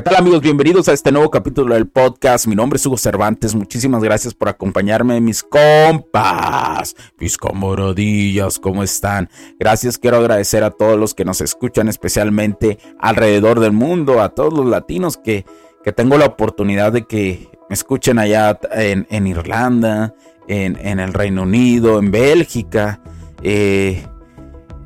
¿Qué 0.00 0.04
tal 0.04 0.16
amigos? 0.16 0.40
Bienvenidos 0.40 0.88
a 0.88 0.94
este 0.94 1.12
nuevo 1.12 1.30
capítulo 1.30 1.74
del 1.74 1.86
podcast. 1.86 2.46
Mi 2.46 2.54
nombre 2.54 2.78
es 2.78 2.86
Hugo 2.86 2.96
Cervantes. 2.96 3.54
Muchísimas 3.54 4.02
gracias 4.02 4.32
por 4.32 4.48
acompañarme, 4.48 5.20
mis 5.20 5.42
compas, 5.42 6.96
mis 7.18 7.36
camaradillas, 7.36 8.58
¿cómo 8.58 8.82
están? 8.82 9.28
Gracias, 9.58 9.98
quiero 9.98 10.16
agradecer 10.16 10.64
a 10.64 10.70
todos 10.70 10.98
los 10.98 11.12
que 11.12 11.26
nos 11.26 11.42
escuchan, 11.42 11.86
especialmente 11.90 12.78
alrededor 12.98 13.60
del 13.60 13.72
mundo, 13.72 14.22
a 14.22 14.30
todos 14.30 14.54
los 14.54 14.64
latinos 14.64 15.18
que, 15.18 15.44
que 15.84 15.92
tengo 15.92 16.16
la 16.16 16.24
oportunidad 16.24 16.92
de 16.92 17.04
que 17.04 17.50
me 17.68 17.74
escuchen 17.74 18.18
allá 18.18 18.58
en, 18.72 19.26
Irlanda, 19.26 20.14
en, 20.48 20.78
en, 20.80 20.98
el 20.98 21.12
Reino 21.12 21.42
Unido, 21.42 21.98
en 21.98 22.10
Bélgica. 22.10 23.02
Eh, 23.42 24.02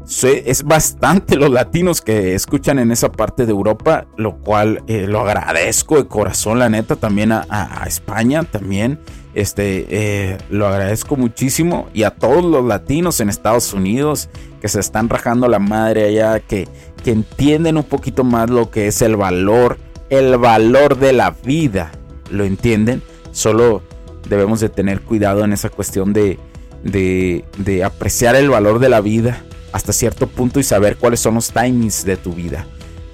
es 0.06 0.64
bastante 0.64 1.36
los 1.36 1.50
latinos 1.50 2.02
que 2.02 2.34
escuchan 2.34 2.78
en 2.78 2.92
esa 2.92 3.10
parte 3.10 3.47
de 3.47 3.52
Europa, 3.52 4.06
lo 4.16 4.36
cual 4.36 4.83
eh, 4.86 5.06
lo 5.08 5.20
agradezco 5.20 5.96
de 5.96 6.06
corazón, 6.06 6.58
la 6.58 6.69
neta, 6.69 6.96
también 6.96 7.33
a, 7.33 7.84
España, 7.86 8.44
también, 8.44 8.98
este, 9.34 9.86
eh, 9.88 10.38
lo 10.50 10.66
agradezco 10.69 11.16
muchísimo 11.16 11.88
y 11.94 12.02
a 12.02 12.11
todos 12.11 12.44
los 12.44 12.64
latinos 12.64 13.20
en 13.20 13.30
Estados 13.30 13.72
Unidos 13.72 14.28
que 14.61 14.69
se 14.69 14.80
están 14.80 15.08
rajando 15.08 15.48
la 15.48 15.58
madre 15.58 16.05
allá, 16.05 16.39
que, 16.41 16.68
que 17.02 17.11
entienden 17.11 17.77
un 17.78 17.84
poquito 17.84 18.24
más 18.24 18.50
lo 18.50 18.70
que 18.70 18.89
es 18.89 19.00
el 19.00 19.16
valor, 19.16 19.79
el 20.11 20.36
valor 20.36 20.98
de 20.98 21.14
la 21.14 21.30
vida, 21.30 21.92
¿lo 22.30 22.45
entienden? 22.45 23.02
Solo 23.33 23.83
debemos 24.29 24.61
de 24.61 24.68
tener 24.68 25.00
cuidado 25.00 25.45
en 25.45 25.52
esa 25.52 25.70
cuestión 25.70 26.12
de, 26.12 26.39
de, 26.83 27.45
de 27.56 27.84
apreciar 27.84 28.36
el 28.36 28.50
valor 28.50 28.79
de 28.79 28.89
la 28.90 29.00
vida 29.00 29.42
hasta 29.74 29.92
cierto 29.92 30.29
punto 30.29 30.61
y 30.61 30.62
saber 30.62 30.96
cuáles 30.96 31.18
son 31.18 31.35
los 31.35 31.51
timings 31.51 32.05
de 32.05 32.17
tu 32.17 32.33
vida. 32.33 32.64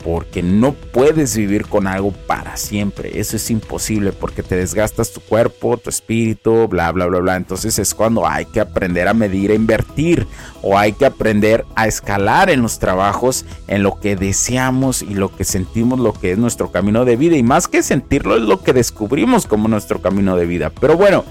Porque 0.05 0.43
no 0.43 0.73
puedes 0.73 1.35
vivir 1.35 1.67
con 1.67 1.87
algo 1.87 2.13
para 2.13 2.59
siempre. 2.59 3.19
Eso 3.19 3.37
es 3.37 3.51
imposible 3.51 4.13
porque 4.13 4.43
te 4.43 4.57
desgastas 4.57 5.11
tu 5.11 5.23
cuerpo, 5.23 5.79
tu 5.79 5.89
espíritu, 5.89 6.69
bla, 6.69 6.93
bla, 6.93 7.07
bla, 7.07 7.21
bla. 7.21 7.37
Entonces 7.37 7.79
es 7.79 7.95
cuando 7.95 8.29
hay 8.29 8.45
que 8.45 8.61
aprender 8.61 9.09
a 9.09 9.15
medir, 9.15 9.53
a 9.53 9.55
invertir 9.55 10.27
o 10.61 10.77
hay 10.77 10.93
que 10.93 11.07
aprender 11.07 11.65
a 11.77 11.87
escalar 11.87 12.51
en 12.51 12.61
los 12.61 12.79
trabajos, 12.79 13.47
en 13.67 13.83
lo 13.83 13.99
que 13.99 14.15
deseamos 14.17 15.01
y 15.01 15.15
lo 15.15 15.35
que 15.35 15.45
sentimos, 15.45 15.99
lo 15.99 16.13
que 16.13 16.33
es 16.33 16.39
nuestro 16.39 16.71
camino 16.71 17.07
de 17.07 17.17
vida. 17.17 17.39
Y 17.39 17.43
más 17.43 17.69
que 17.69 17.83
sentirlo 17.83 18.37
es 18.37 18.43
lo 18.43 18.63
que 18.63 18.75
descubrimos 18.75 19.47
como 19.47 19.67
nuestro 19.67 20.03
camino 20.03 20.37
de 20.37 20.45
vida. 20.45 20.71
Pero 20.79 20.99
bueno, 20.99 21.25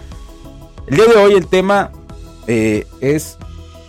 el 0.88 0.96
día 0.96 1.06
de 1.06 1.18
hoy 1.18 1.34
el 1.34 1.46
tema 1.46 1.92
eh, 2.48 2.88
es 3.00 3.38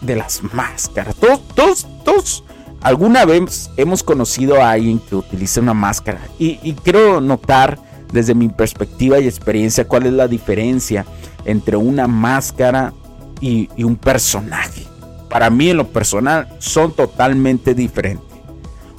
de 0.01 0.17
las 0.17 0.43
máscaras. 0.43 1.15
Todos, 1.17 1.41
todos, 1.55 1.87
todos 2.05 2.45
alguna 2.81 3.25
vez 3.25 3.71
hemos 3.77 4.03
conocido 4.03 4.63
a 4.63 4.73
alguien 4.73 4.99
que 4.99 5.17
utiliza 5.17 5.61
una 5.61 5.75
máscara. 5.75 6.21
Y, 6.39 6.57
quiero 6.83 7.21
notar 7.21 7.79
desde 8.13 8.35
mi 8.35 8.49
perspectiva 8.49 9.21
y 9.21 9.27
experiencia 9.27 9.87
cuál 9.87 10.07
es 10.07 10.13
la 10.13 10.29
diferencia 10.29 11.05
entre 11.45 11.77
una 11.77 12.07
máscara 12.07 12.93
y, 13.41 13.69
y 13.77 13.85
un 13.85 13.97
personaje. 13.97 14.87
Para 15.29 15.49
mí 15.49 15.71
en 15.71 15.77
lo 15.77 15.89
personal 15.89 16.49
son 16.59 16.93
totalmente 16.93 17.75
diferentes. 17.75 18.27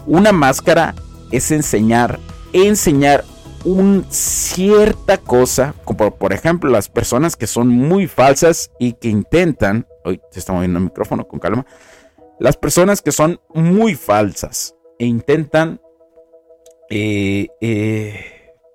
Una 0.06 0.32
máscara 0.32 0.96
es 1.30 1.52
enseñar, 1.52 2.20
enseñar 2.54 3.26
un 3.64 4.06
cierta 4.10 5.18
cosa, 5.18 5.76
como 5.84 6.16
por 6.16 6.34
ejemplo 6.34 6.70
las 6.70 6.90
personas 6.90 7.36
que 7.36 7.48
son 7.48 7.68
muy 7.68 8.08
falsas 8.08 8.72
y 8.80 8.94
que 8.94 9.10
intentan 9.10 9.86
Hoy 10.04 10.22
se 10.32 10.40
está 10.40 10.54
moviendo 10.54 10.80
el 10.80 10.86
micrófono 10.86 11.28
con 11.28 11.40
calma. 11.40 11.66
Las 12.40 12.58
personas 12.58 13.02
que 13.02 13.12
son 13.12 13.40
muy 13.54 13.96
falsas 13.96 14.76
e 14.98 15.06
intentan 15.06 15.80
eh, 16.90 17.48
eh, 17.62 18.26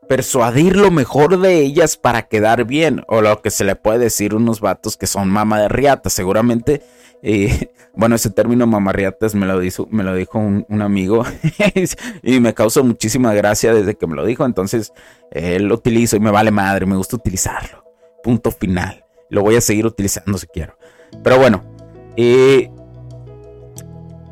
persuadir 0.08 0.76
lo 0.76 0.90
mejor 0.90 1.38
de 1.38 1.60
ellas 1.60 1.96
para 1.96 2.28
quedar 2.28 2.64
bien. 2.64 3.04
O 3.08 3.20
lo 3.20 3.42
que 3.42 3.50
se 3.50 3.64
le 3.64 3.76
puede 3.76 3.98
decir 3.98 4.34
unos 4.34 4.60
vatos 4.60 4.96
que 4.96 5.06
son 5.06 5.28
mama 5.28 5.60
de 5.60 5.68
riata. 5.68 6.10
Seguramente, 6.10 6.82
eh, 7.22 7.72
bueno, 7.94 8.14
ese 8.14 8.30
término 8.30 8.66
mamarriatas 8.66 9.34
me 9.34 9.46
lo, 9.46 9.58
dijo, 9.58 9.86
me 9.90 10.04
lo 10.04 10.14
dijo 10.14 10.38
un, 10.38 10.82
amigo 10.82 11.24
y 12.22 12.40
me 12.40 12.54
causó 12.54 12.84
muchísima 12.84 13.34
gracia 13.34 13.74
desde 13.74 13.96
que 13.96 14.06
me 14.06 14.14
lo 14.14 14.24
dijo. 14.24 14.44
Entonces, 14.44 14.92
lo 15.32 15.74
utilizo 15.74 16.16
y 16.16 16.20
me 16.20 16.30
vale 16.30 16.50
madre, 16.50 16.86
me 16.86 16.96
gusta 16.96 17.16
utilizarlo. 17.16 17.84
Punto 18.22 18.50
final. 18.50 19.04
Lo 19.28 19.42
voy 19.42 19.56
a 19.56 19.60
seguir 19.60 19.86
utilizando 19.86 20.38
si 20.38 20.46
quiero. 20.46 20.78
Pero 21.22 21.38
bueno, 21.38 21.62
eh, 22.16 22.70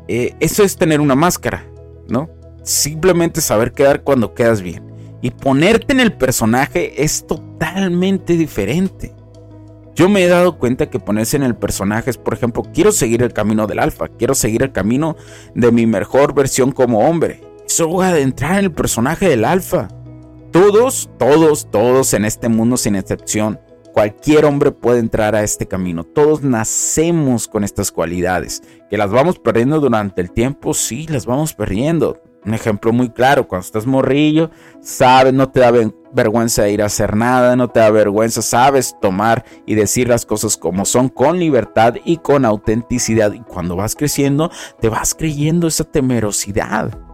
eh, 0.07 0.35
eso 0.39 0.63
es 0.63 0.75
tener 0.75 1.01
una 1.01 1.15
máscara, 1.15 1.65
¿no? 2.07 2.29
Simplemente 2.63 3.41
saber 3.41 3.73
quedar 3.73 4.03
cuando 4.03 4.33
quedas 4.33 4.61
bien. 4.61 4.83
Y 5.21 5.31
ponerte 5.31 5.93
en 5.93 5.99
el 5.99 6.13
personaje 6.13 7.03
es 7.03 7.25
totalmente 7.25 8.33
diferente. 8.33 9.13
Yo 9.95 10.09
me 10.09 10.23
he 10.23 10.27
dado 10.27 10.57
cuenta 10.57 10.89
que 10.89 10.99
ponerse 10.99 11.37
en 11.37 11.43
el 11.43 11.55
personaje 11.55 12.09
es, 12.09 12.17
por 12.17 12.33
ejemplo, 12.33 12.63
quiero 12.73 12.91
seguir 12.91 13.23
el 13.23 13.31
camino 13.31 13.65
del 13.65 13.79
alfa, 13.79 14.09
quiero 14.09 14.35
seguir 14.35 14.61
el 14.61 14.73
camino 14.73 15.15
de 15.53 15.71
mi 15.71 15.85
mejor 15.85 16.33
versión 16.33 16.71
como 16.73 17.07
hombre. 17.07 17.41
Eso 17.65 17.87
voy 17.87 18.05
a 18.05 18.09
adentrar 18.09 18.59
en 18.59 18.65
el 18.65 18.71
personaje 18.71 19.29
del 19.29 19.45
alfa. 19.45 19.87
Todos, 20.51 21.09
todos, 21.17 21.71
todos 21.71 22.13
en 22.13 22.25
este 22.25 22.49
mundo 22.49 22.77
sin 22.77 22.95
excepción 22.95 23.59
Cualquier 23.95 24.43
hombre 24.43 24.71
puede 24.71 24.99
entrar 24.99 25.37
a 25.37 25.43
este 25.43 25.69
camino. 25.69 26.03
Todos 26.03 26.43
nacemos 26.43 27.47
con 27.47 27.63
estas 27.63 27.93
cualidades. 27.93 28.61
Que 28.89 28.97
las 28.97 29.09
vamos 29.09 29.39
perdiendo 29.39 29.79
durante 29.79 30.19
el 30.19 30.31
tiempo, 30.31 30.73
sí, 30.73 31.07
las 31.07 31.25
vamos 31.25 31.53
perdiendo. 31.53 32.21
Un 32.43 32.53
ejemplo 32.53 32.91
muy 32.91 33.09
claro, 33.09 33.47
cuando 33.47 33.65
estás 33.65 33.85
morrillo, 33.85 34.51
sabes, 34.81 35.31
no 35.31 35.49
te 35.49 35.61
da 35.61 35.71
vergüenza 36.11 36.67
ir 36.67 36.81
a 36.81 36.87
hacer 36.87 37.15
nada, 37.15 37.55
no 37.55 37.69
te 37.69 37.79
da 37.79 37.89
vergüenza, 37.89 38.41
sabes 38.41 38.97
tomar 39.01 39.45
y 39.65 39.75
decir 39.75 40.09
las 40.09 40.25
cosas 40.25 40.57
como 40.57 40.83
son, 40.83 41.07
con 41.07 41.39
libertad 41.39 41.95
y 42.03 42.17
con 42.17 42.43
autenticidad. 42.43 43.31
Y 43.31 43.39
cuando 43.39 43.77
vas 43.77 43.95
creciendo, 43.95 44.51
te 44.81 44.89
vas 44.89 45.15
creyendo 45.15 45.67
esa 45.67 45.85
temerosidad 45.85 47.04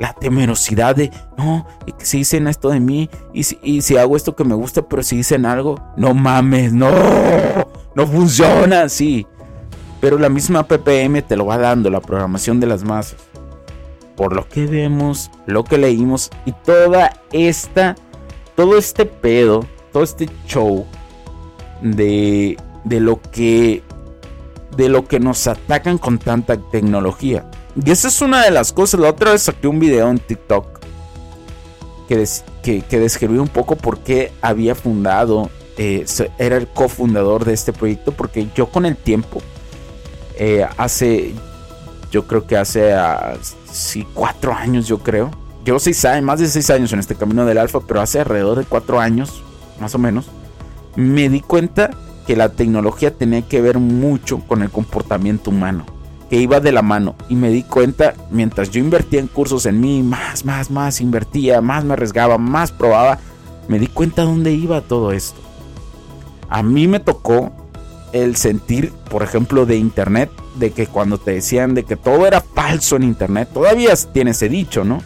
la 0.00 0.14
temerosidad 0.14 0.96
de, 0.96 1.10
no, 1.36 1.66
y 1.86 1.92
si 1.98 2.18
dicen 2.18 2.48
esto 2.48 2.70
de 2.70 2.80
mí, 2.80 3.10
y 3.34 3.42
si, 3.44 3.96
hago 3.98 4.16
esto 4.16 4.34
que 4.34 4.44
me 4.44 4.54
gusta, 4.54 4.80
pero 4.80 5.02
si 5.02 5.18
dicen 5.18 5.44
algo, 5.44 5.78
no 5.98 6.14
mames, 6.14 6.72
no, 6.72 6.90
no 7.94 8.06
funciona 8.06 8.82
así. 8.82 9.26
Pero 10.00 10.18
la 10.18 10.30
misma 10.30 10.66
PPM 10.66 11.20
te 11.20 11.36
lo 11.36 11.44
va 11.44 11.58
dando, 11.58 11.90
la 11.90 12.00
programación 12.00 12.60
de 12.60 12.66
las 12.66 12.82
masas. 12.82 13.18
Por 14.16 14.34
lo 14.34 14.48
que 14.48 14.64
vemos, 14.66 15.30
lo 15.44 15.64
que 15.64 15.76
leímos 15.76 16.30
y 16.46 16.52
toda 16.52 17.12
esta, 17.30 17.94
todo 18.56 18.78
este 18.78 19.04
pedo, 19.04 19.66
todo 19.92 20.02
este 20.02 20.30
show 20.46 20.86
de, 21.82 22.56
de 22.84 23.00
lo 23.00 23.20
que 23.20 23.82
de 24.76 24.88
lo 24.88 25.06
que 25.06 25.20
nos 25.20 25.46
atacan 25.46 25.98
con 25.98 26.18
tanta 26.18 26.56
tecnología. 26.56 27.49
Y 27.76 27.90
esa 27.90 28.08
es 28.08 28.20
una 28.20 28.44
de 28.44 28.50
las 28.50 28.72
cosas. 28.72 29.00
La 29.00 29.10
otra 29.10 29.32
vez 29.32 29.42
saqué 29.42 29.68
un 29.68 29.78
video 29.78 30.10
en 30.10 30.18
TikTok 30.18 30.80
que, 32.08 32.82
que, 32.88 32.98
describió 32.98 33.40
un 33.40 33.48
poco 33.48 33.76
por 33.76 34.00
qué 34.00 34.32
había 34.42 34.74
fundado, 34.74 35.48
eh, 35.76 36.04
era 36.38 36.56
el 36.56 36.66
cofundador 36.66 37.44
de 37.44 37.52
este 37.52 37.72
proyecto, 37.72 38.10
porque 38.12 38.48
yo 38.54 38.66
con 38.66 38.84
el 38.84 38.96
tiempo, 38.96 39.40
eh, 40.36 40.66
hace, 40.76 41.32
yo 42.10 42.26
creo 42.26 42.46
que 42.46 42.56
hace 42.56 42.94
uh, 42.94 43.38
sí, 43.70 44.06
cuatro 44.12 44.52
años, 44.52 44.88
yo 44.88 44.98
creo. 44.98 45.30
Llevo 45.64 45.78
seis 45.78 46.04
años, 46.04 46.24
más 46.24 46.40
de 46.40 46.48
seis 46.48 46.68
años 46.70 46.92
en 46.92 46.98
este 46.98 47.14
camino 47.14 47.44
del 47.46 47.58
alfa, 47.58 47.78
pero 47.80 48.00
hace 48.00 48.18
alrededor 48.18 48.58
de 48.58 48.64
cuatro 48.64 48.98
años, 48.98 49.42
más 49.78 49.94
o 49.94 49.98
menos, 49.98 50.26
me 50.96 51.28
di 51.28 51.40
cuenta 51.40 51.90
que 52.26 52.34
la 52.34 52.48
tecnología 52.48 53.16
tenía 53.16 53.42
que 53.42 53.60
ver 53.60 53.78
mucho 53.78 54.40
con 54.48 54.62
el 54.62 54.70
comportamiento 54.70 55.50
humano, 55.50 55.86
que 56.30 56.36
iba 56.36 56.60
de 56.60 56.70
la 56.70 56.80
mano. 56.80 57.16
Y 57.28 57.34
me 57.34 57.50
di 57.50 57.64
cuenta, 57.64 58.14
mientras 58.30 58.70
yo 58.70 58.78
invertía 58.78 59.18
en 59.18 59.26
cursos 59.26 59.66
en 59.66 59.80
mí, 59.80 60.02
más, 60.02 60.44
más, 60.44 60.70
más 60.70 61.00
invertía, 61.00 61.60
más 61.60 61.84
me 61.84 61.94
arriesgaba, 61.94 62.38
más 62.38 62.70
probaba, 62.70 63.18
me 63.66 63.80
di 63.80 63.88
cuenta 63.88 64.22
dónde 64.22 64.52
iba 64.52 64.80
todo 64.80 65.10
esto. 65.10 65.40
A 66.48 66.62
mí 66.62 66.86
me 66.86 67.00
tocó 67.00 67.50
el 68.12 68.36
sentir, 68.36 68.92
por 69.10 69.24
ejemplo, 69.24 69.66
de 69.66 69.76
internet, 69.76 70.30
de 70.54 70.70
que 70.70 70.86
cuando 70.86 71.18
te 71.18 71.32
decían 71.32 71.74
de 71.74 71.82
que 71.84 71.96
todo 71.96 72.26
era 72.26 72.40
falso 72.40 72.94
en 72.96 73.02
internet, 73.02 73.48
todavía 73.52 73.92
tiene 74.12 74.30
ese 74.30 74.48
dicho, 74.48 74.84
¿no? 74.84 75.02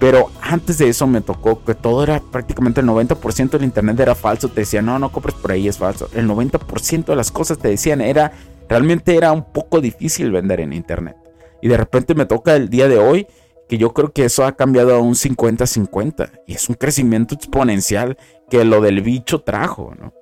Pero 0.00 0.30
antes 0.42 0.78
de 0.78 0.88
eso 0.88 1.06
me 1.06 1.20
tocó 1.20 1.64
que 1.64 1.74
todo 1.74 2.02
era 2.02 2.20
prácticamente 2.20 2.80
el 2.80 2.86
90% 2.86 3.50
del 3.50 3.64
internet 3.64 3.98
era 4.00 4.14
falso. 4.14 4.48
Te 4.48 4.60
decían, 4.60 4.84
no, 4.84 4.98
no 4.98 5.10
compres 5.10 5.34
por 5.36 5.52
ahí, 5.52 5.68
es 5.68 5.78
falso. 5.78 6.10
El 6.12 6.28
90% 6.28 7.06
de 7.06 7.16
las 7.16 7.30
cosas 7.30 7.58
te 7.58 7.68
decían, 7.68 8.00
era 8.02 8.32
realmente 8.68 9.16
era 9.16 9.32
un 9.32 9.52
poco 9.52 9.80
difícil 9.80 10.30
vender 10.30 10.60
en 10.60 10.72
internet. 10.72 11.16
Y 11.62 11.68
de 11.68 11.76
repente 11.76 12.14
me 12.14 12.26
toca 12.26 12.54
el 12.56 12.68
día 12.68 12.88
de 12.88 12.98
hoy 12.98 13.26
que 13.68 13.78
yo 13.78 13.92
creo 13.92 14.12
que 14.12 14.24
eso 14.24 14.44
ha 14.44 14.56
cambiado 14.56 14.94
a 14.94 15.00
un 15.00 15.14
50-50. 15.14 16.42
Y 16.46 16.54
es 16.54 16.68
un 16.68 16.76
crecimiento 16.76 17.34
exponencial 17.34 18.16
que 18.48 18.64
lo 18.64 18.80
del 18.80 19.02
bicho 19.02 19.40
trajo, 19.40 19.94
¿no? 19.98 20.12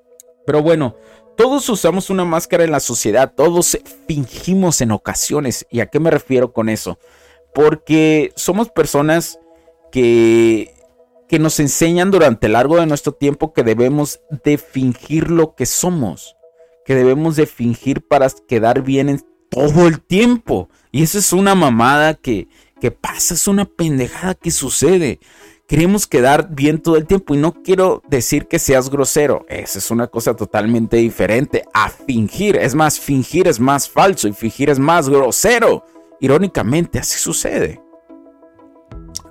Pero 0.45 0.61
bueno, 0.61 0.95
todos 1.35 1.67
usamos 1.69 2.09
una 2.09 2.25
máscara 2.25 2.63
en 2.63 2.71
la 2.71 2.79
sociedad, 2.79 3.33
todos 3.35 3.77
fingimos 4.07 4.81
en 4.81 4.91
ocasiones. 4.91 5.65
¿Y 5.69 5.79
a 5.81 5.87
qué 5.87 5.99
me 5.99 6.11
refiero 6.11 6.53
con 6.53 6.69
eso? 6.69 6.97
Porque 7.53 8.31
somos 8.35 8.69
personas 8.69 9.39
que, 9.91 10.73
que 11.27 11.39
nos 11.39 11.59
enseñan 11.59 12.11
durante 12.11 12.47
el 12.47 12.53
largo 12.53 12.77
de 12.77 12.85
nuestro 12.85 13.13
tiempo 13.13 13.53
que 13.53 13.63
debemos 13.63 14.21
de 14.43 14.57
fingir 14.57 15.29
lo 15.29 15.55
que 15.55 15.65
somos, 15.65 16.34
que 16.85 16.95
debemos 16.95 17.35
de 17.35 17.47
fingir 17.47 18.01
para 18.01 18.29
quedar 18.47 18.83
bien 18.83 19.09
en 19.09 19.21
todo 19.49 19.87
el 19.87 19.99
tiempo. 19.99 20.69
Y 20.91 21.03
eso 21.03 21.17
es 21.17 21.33
una 21.33 21.55
mamada 21.55 22.13
que, 22.13 22.47
que 22.79 22.91
pasa, 22.91 23.33
es 23.33 23.47
una 23.47 23.65
pendejada 23.65 24.35
que 24.35 24.51
sucede. 24.51 25.19
Queremos 25.67 26.05
quedar 26.05 26.49
bien 26.51 26.79
todo 26.79 26.95
el 26.95 27.07
tiempo 27.07 27.33
y 27.33 27.37
no 27.37 27.63
quiero 27.63 28.03
decir 28.07 28.47
que 28.47 28.59
seas 28.59 28.91
grosero. 28.91 29.45
Esa 29.49 29.79
es 29.79 29.89
una 29.89 30.05
cosa 30.07 30.35
totalmente 30.35 30.97
diferente 30.97 31.63
a 31.73 31.89
fingir. 31.89 32.55
Es 32.55 32.75
más, 32.75 32.99
fingir 32.99 33.47
es 33.47 33.59
más 33.59 33.89
falso 33.89 34.27
y 34.27 34.33
fingir 34.33 34.69
es 34.69 34.77
más 34.77 35.09
grosero. 35.09 35.83
Irónicamente, 36.19 36.99
así 36.99 37.17
sucede. 37.17 37.81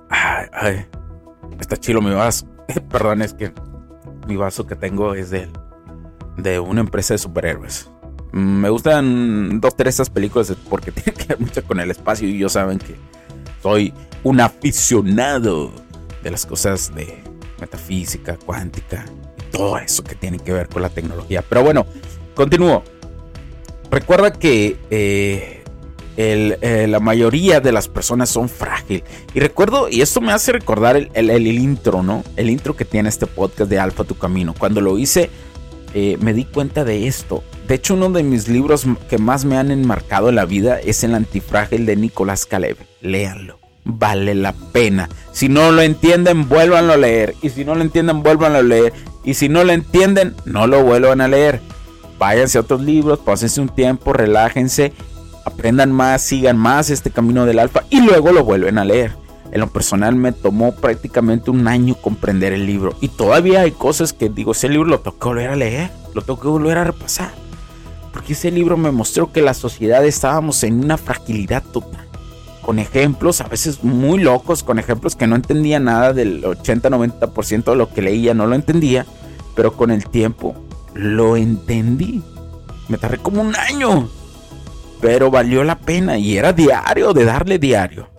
Ay, 0.09 0.47
ay. 0.51 0.85
Está 1.57 1.77
chilo 1.77 2.01
mi 2.01 2.11
vaso. 2.13 2.47
Perdón, 2.89 3.21
es 3.21 3.33
que 3.33 3.53
mi 4.27 4.35
vaso 4.35 4.67
que 4.67 4.75
tengo 4.75 5.13
es 5.13 5.29
de, 5.29 5.47
de 6.37 6.59
una 6.59 6.81
empresa 6.81 7.13
de 7.13 7.17
superhéroes. 7.17 7.89
Me 8.31 8.69
gustan 8.69 9.61
dos, 9.61 9.75
tres 9.75 9.95
esas 9.95 10.09
películas 10.09 10.53
porque 10.69 10.91
tienen 10.91 11.15
que 11.15 11.27
ver 11.27 11.39
mucho 11.39 11.63
con 11.63 11.79
el 11.79 11.91
espacio 11.91 12.27
y 12.27 12.37
yo 12.37 12.49
saben 12.49 12.79
que 12.79 12.95
soy 13.61 13.93
un 14.23 14.41
aficionado 14.41 15.71
de 16.23 16.31
las 16.31 16.45
cosas 16.45 16.93
de 16.93 17.23
metafísica, 17.59 18.37
cuántica 18.37 19.05
y 19.37 19.51
todo 19.51 19.77
eso 19.77 20.03
que 20.03 20.15
tiene 20.15 20.39
que 20.39 20.51
ver 20.51 20.67
con 20.67 20.81
la 20.81 20.89
tecnología. 20.89 21.43
Pero 21.47 21.63
bueno, 21.63 21.85
continúo. 22.33 22.83
Recuerda 23.89 24.33
que 24.33 24.77
eh, 24.89 25.63
eh, 26.17 26.87
la 26.89 26.99
mayoría 26.99 27.59
de 27.59 27.71
las 27.71 27.87
personas 27.87 28.29
son 28.29 28.47
frágiles. 28.47 29.03
Y 29.33 29.39
recuerdo, 29.39 29.89
y 29.89 30.01
esto 30.01 30.21
me 30.21 30.31
hace 30.31 30.53
recordar 30.53 30.95
el, 31.13 31.47
intro, 31.47 32.03
¿no? 32.03 32.23
El 32.37 32.49
intro 32.49 32.75
que 32.75 32.85
tiene 32.85 33.09
este 33.09 33.27
podcast 33.27 33.69
de 33.69 33.79
Alfa 33.79 34.05
Tu 34.05 34.15
Camino. 34.15 34.55
Cuando 34.57 34.79
lo 34.79 34.97
hice, 34.97 35.29
eh, 35.95 36.17
me 36.19 36.33
di 36.33 36.45
cuenta 36.45 36.83
de 36.83 37.07
esto. 37.07 37.43
De 37.67 37.73
hecho, 37.73 37.95
uno 37.95 38.11
de 38.11 38.21
mis 38.21 38.47
libros 38.47 38.85
que 39.09 39.17
más 39.17 39.45
me 39.45 39.57
han 39.57 39.71
enmarcado 39.71 40.29
en 40.29 40.35
la 40.35 40.45
vida 40.45 40.79
es 40.79 41.03
El 41.03 41.15
Antifrágil 41.15 41.87
de 41.87 41.95
Nicolás 41.95 42.45
Caleb. 42.45 42.77
Léanlo. 43.01 43.57
Vale 43.83 44.35
la 44.35 44.53
pena. 44.53 45.09
Si 45.31 45.49
no 45.49 45.71
lo 45.71 45.81
entienden, 45.81 46.47
vuélvanlo 46.47 46.93
a 46.93 46.97
leer. 46.97 47.33
Y 47.41 47.49
si 47.49 47.65
no 47.65 47.73
lo 47.73 47.81
entienden, 47.81 48.21
vuélvanlo 48.21 48.59
a 48.59 48.63
leer. 48.63 48.93
Y 49.23 49.33
si 49.33 49.49
no 49.49 49.63
lo 49.63 49.71
entienden, 49.71 50.35
no 50.45 50.67
lo 50.67 50.83
vuelvan 50.83 51.21
a 51.21 51.27
leer. 51.27 51.61
Váyanse 52.19 52.59
a 52.59 52.61
otros 52.61 52.81
libros, 52.81 53.19
pásense 53.19 53.59
un 53.59 53.69
tiempo, 53.69 54.13
relájense 54.13 54.93
aprendan 55.45 55.91
más, 55.91 56.23
sigan 56.23 56.57
más 56.57 56.89
este 56.89 57.11
camino 57.11 57.45
del 57.45 57.59
alfa 57.59 57.83
y 57.89 58.01
luego 58.01 58.31
lo 58.31 58.43
vuelven 58.43 58.77
a 58.77 58.83
leer. 58.83 59.15
En 59.55 59.61
lo 59.61 59.67
personal 59.67 60.17
me 60.17 60.33
tomó 60.33 60.75
prácticamente 60.75 61.49
un 61.49 61.65
año 61.69 61.95
comprender 61.95 62.51
el 62.51 62.65
libro 62.65 62.93
y 62.99 63.07
todavía 63.07 63.61
hay 63.61 63.71
cosas 63.71 64.11
que 64.11 64.27
digo, 64.27 64.51
ese 64.51 64.67
libro 64.67 64.89
lo 64.89 64.99
tengo 64.99 65.17
que 65.17 65.29
volver 65.29 65.49
a 65.49 65.55
leer, 65.55 65.91
lo 66.13 66.21
tengo 66.23 66.41
que 66.41 66.49
volver 66.49 66.77
a 66.77 66.83
repasar. 66.83 67.31
Porque 68.11 68.33
ese 68.33 68.51
libro 68.51 68.75
me 68.75 68.91
mostró 68.91 69.31
que 69.31 69.41
la 69.41 69.53
sociedad 69.53 70.03
estábamos 70.03 70.61
en 70.65 70.83
una 70.83 70.97
fragilidad 70.97 71.63
total. 71.63 72.05
Con 72.61 72.79
ejemplos 72.79 73.39
a 73.39 73.47
veces 73.47 73.81
muy 73.81 74.19
locos, 74.19 74.61
con 74.61 74.77
ejemplos 74.77 75.15
que 75.15 75.25
no 75.25 75.37
entendía 75.37 75.79
nada 75.79 76.11
del 76.11 76.43
80-90% 76.43 77.63
de 77.63 77.75
lo 77.77 77.93
que 77.93 78.01
leía, 78.01 78.33
no 78.33 78.47
lo 78.47 78.55
entendía, 78.55 79.05
pero 79.55 79.71
con 79.77 79.89
el 79.89 80.05
tiempo 80.09 80.53
lo 80.93 81.37
entendí. 81.37 82.21
Me 82.89 82.97
tardé 82.97 83.19
como 83.19 83.39
un 83.39 83.55
año 83.55 84.09
pero 84.99 85.29
valió 85.29 85.63
la 85.63 85.77
pena 85.77 86.17
y 86.17 86.37
era 86.37 86.51
diario, 86.51 87.13
de 87.13 87.25
darle 87.25 87.59
diario. 87.59 88.14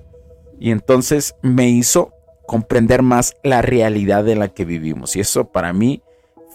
Y 0.58 0.70
entonces 0.70 1.35
me 1.43 1.69
hizo 1.69 2.12
comprender 2.47 3.03
más 3.03 3.35
la 3.43 3.62
realidad 3.62 4.26
en 4.29 4.38
la 4.38 4.49
que 4.49 4.64
vivimos. 4.64 5.17
Y 5.17 5.20
eso 5.20 5.50
para 5.50 5.73
mí 5.73 6.03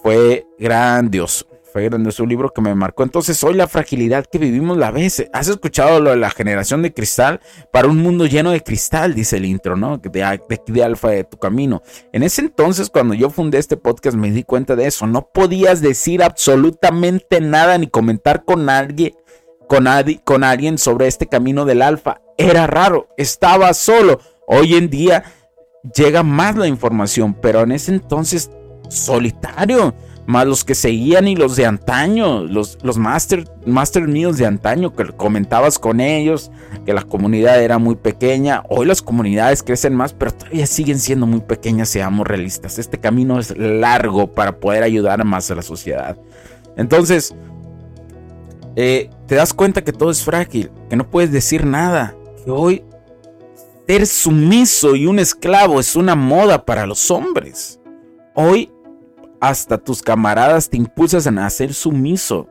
fue 0.02 0.46
grandioso. 0.58 1.46
Fue 1.72 1.84
grandioso 1.84 2.22
un 2.24 2.28
libro 2.28 2.50
que 2.50 2.60
me 2.60 2.74
marcó. 2.74 3.02
Entonces 3.02 3.42
hoy 3.42 3.54
la 3.54 3.66
fragilidad 3.66 4.26
que 4.30 4.36
vivimos 4.38 4.76
la 4.76 4.90
ves. 4.90 5.26
¿Has 5.32 5.48
escuchado 5.48 6.00
lo 6.00 6.10
de 6.10 6.16
la 6.16 6.28
generación 6.28 6.82
de 6.82 6.92
cristal? 6.92 7.40
Para 7.72 7.88
un 7.88 7.96
mundo 7.96 8.26
lleno 8.26 8.50
de 8.50 8.60
cristal, 8.60 9.14
dice 9.14 9.38
el 9.38 9.46
intro, 9.46 9.74
¿no? 9.74 9.96
De, 9.96 10.10
de, 10.10 10.60
de 10.66 10.84
Alfa 10.84 11.08
de 11.08 11.24
tu 11.24 11.38
camino. 11.38 11.80
En 12.12 12.24
ese 12.24 12.42
entonces, 12.42 12.90
cuando 12.90 13.14
yo 13.14 13.30
fundé 13.30 13.56
este 13.56 13.78
podcast, 13.78 14.18
me 14.18 14.30
di 14.30 14.42
cuenta 14.42 14.76
de 14.76 14.86
eso. 14.86 15.06
No 15.06 15.30
podías 15.32 15.80
decir 15.80 16.22
absolutamente 16.22 17.40
nada 17.40 17.78
ni 17.78 17.86
comentar 17.86 18.44
con 18.44 18.68
alguien 18.68 19.14
con, 19.72 19.86
con 20.24 20.44
alguien 20.44 20.76
sobre 20.76 21.06
este 21.06 21.26
camino 21.26 21.64
del 21.64 21.80
alfa. 21.80 22.20
Era 22.36 22.66
raro, 22.66 23.08
estaba 23.16 23.72
solo. 23.72 24.20
Hoy 24.46 24.74
en 24.74 24.90
día 24.90 25.24
llega 25.96 26.22
más 26.22 26.56
la 26.56 26.66
información, 26.66 27.32
pero 27.32 27.62
en 27.62 27.72
ese 27.72 27.92
entonces 27.92 28.50
solitario. 28.90 29.94
Más 30.24 30.46
los 30.46 30.62
que 30.62 30.76
seguían 30.76 31.26
y 31.26 31.34
los 31.34 31.56
de 31.56 31.66
antaño, 31.66 32.44
los, 32.44 32.78
los 32.82 32.96
master, 32.96 33.44
master 33.66 34.06
de 34.06 34.46
antaño, 34.46 34.94
que 34.94 35.06
comentabas 35.06 35.80
con 35.80 36.00
ellos, 36.00 36.52
que 36.86 36.92
la 36.92 37.02
comunidad 37.02 37.60
era 37.60 37.78
muy 37.78 37.96
pequeña. 37.96 38.62
Hoy 38.68 38.86
las 38.86 39.02
comunidades 39.02 39.64
crecen 39.64 39.96
más, 39.96 40.12
pero 40.12 40.32
todavía 40.32 40.66
siguen 40.66 41.00
siendo 41.00 41.26
muy 41.26 41.40
pequeñas, 41.40 41.88
seamos 41.88 42.26
realistas. 42.26 42.78
Este 42.78 43.00
camino 43.00 43.40
es 43.40 43.56
largo 43.56 44.32
para 44.32 44.60
poder 44.60 44.84
ayudar 44.84 45.24
más 45.24 45.50
a 45.50 45.56
la 45.56 45.62
sociedad. 45.62 46.16
Entonces, 46.76 47.34
eh, 48.76 49.10
te 49.32 49.36
das 49.36 49.54
cuenta 49.54 49.82
que 49.82 49.94
todo 49.94 50.10
es 50.10 50.22
frágil, 50.22 50.70
que 50.90 50.96
no 50.96 51.08
puedes 51.08 51.32
decir 51.32 51.64
nada, 51.64 52.14
que 52.44 52.50
hoy 52.50 52.84
ser 53.88 54.06
sumiso 54.06 54.94
y 54.94 55.06
un 55.06 55.18
esclavo 55.18 55.80
es 55.80 55.96
una 55.96 56.14
moda 56.14 56.66
para 56.66 56.84
los 56.84 57.10
hombres. 57.10 57.80
Hoy 58.34 58.70
hasta 59.40 59.78
tus 59.78 60.02
camaradas 60.02 60.68
te 60.68 60.76
impulsan 60.76 61.38
a 61.38 61.48
ser 61.48 61.72
sumiso. 61.72 62.46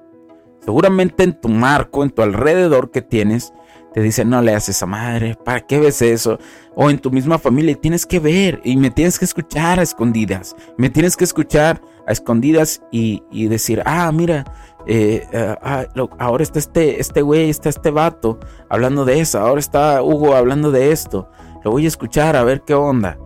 Seguramente 0.66 1.24
en 1.24 1.40
tu 1.40 1.50
marco, 1.50 2.02
en 2.02 2.10
tu 2.10 2.24
alrededor 2.24 2.90
que 2.90 3.04
tienes, 3.04 3.54
te 3.94 4.02
dicen, 4.02 4.32
no 4.32 4.42
le 4.42 4.56
haces 4.56 4.82
a 4.82 4.88
madre, 4.88 5.36
¿para 5.36 5.60
qué 5.60 5.80
ves 5.80 6.02
eso? 6.02 6.40
O 6.76 6.90
en 6.90 6.98
tu 6.98 7.12
misma 7.12 7.38
familia, 7.38 7.76
tienes 7.76 8.08
que 8.08 8.20
ver 8.20 8.60
y 8.64 8.76
me 8.76 8.90
tienes 8.90 9.20
que 9.20 9.26
escuchar 9.26 9.80
a 9.80 9.84
escondidas. 9.84 10.56
Me 10.78 10.90
tienes 10.90 11.16
que 11.16 11.26
escuchar 11.26 11.80
a 12.08 12.12
escondidas 12.12 12.82
y, 12.92 13.22
y 13.30 13.48
decir, 13.50 13.84
ah, 13.86 14.12
mira, 14.12 14.46
eh, 14.88 15.28
eh, 15.32 15.56
ah, 15.62 15.86
ahora 16.20 16.44
está 16.44 16.60
este, 16.60 17.00
este 17.00 17.22
güey, 17.22 17.50
está 17.50 17.70
este 17.70 17.92
vato 17.92 18.40
hablando 18.70 19.06
de 19.06 19.20
eso, 19.20 19.40
ahora 19.40 19.60
está 19.60 20.02
Hugo 20.02 20.36
hablando 20.36 20.72
de 20.72 20.92
esto, 20.92 21.30
lo 21.64 21.72
voy 21.72 21.86
a 21.86 21.88
escuchar 21.88 22.36
a 22.36 22.44
ver 22.44 22.62
qué 22.62 22.74
onda. 22.74 23.18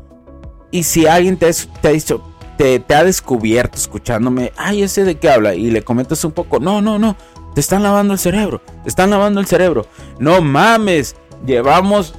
Y 0.71 0.83
si 0.83 1.07
alguien 1.07 1.37
te, 1.37 1.45
ha 1.45 1.89
dicho, 1.89 2.21
te, 2.57 2.79
te, 2.79 2.95
ha 2.95 3.03
descubierto 3.03 3.77
escuchándome, 3.77 4.51
ay, 4.57 4.83
ese 4.83 5.05
de 5.05 5.15
qué 5.15 5.29
habla, 5.29 5.55
y 5.55 5.71
le 5.71 5.83
comentas 5.83 6.23
un 6.25 6.33
poco, 6.33 6.59
no, 6.59 6.81
no, 6.81 6.99
no, 6.99 7.15
Te 7.53 7.61
están 7.61 7.83
lavando 7.83 8.13
el 8.13 8.19
cerebro. 8.19 8.61
Te 8.83 8.89
están 8.89 9.09
lavando 9.09 9.39
el 9.39 9.45
cerebro. 9.45 9.85
No 10.19 10.41
mames. 10.41 11.15
Llevamos 11.45 12.13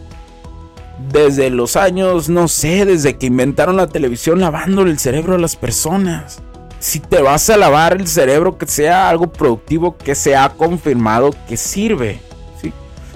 desde 1.12 1.50
los 1.50 1.76
años, 1.76 2.28
no 2.28 2.48
sé, 2.48 2.84
desde 2.86 3.18
que 3.18 3.26
inventaron 3.26 3.76
la 3.76 3.88
televisión 3.88 4.40
lavándole 4.40 4.90
el 4.90 4.98
cerebro 4.98 5.34
a 5.34 5.38
las 5.38 5.56
personas. 5.56 6.42
Si 6.86 7.00
te 7.00 7.20
vas 7.20 7.50
a 7.50 7.56
lavar 7.56 7.94
el 7.94 8.06
cerebro, 8.06 8.58
que 8.58 8.66
sea 8.68 9.08
algo 9.08 9.26
productivo 9.26 9.96
que 9.96 10.14
se 10.14 10.36
ha 10.36 10.50
confirmado 10.50 11.34
que 11.48 11.56
sirve. 11.56 12.20
¿sí? 12.62 12.72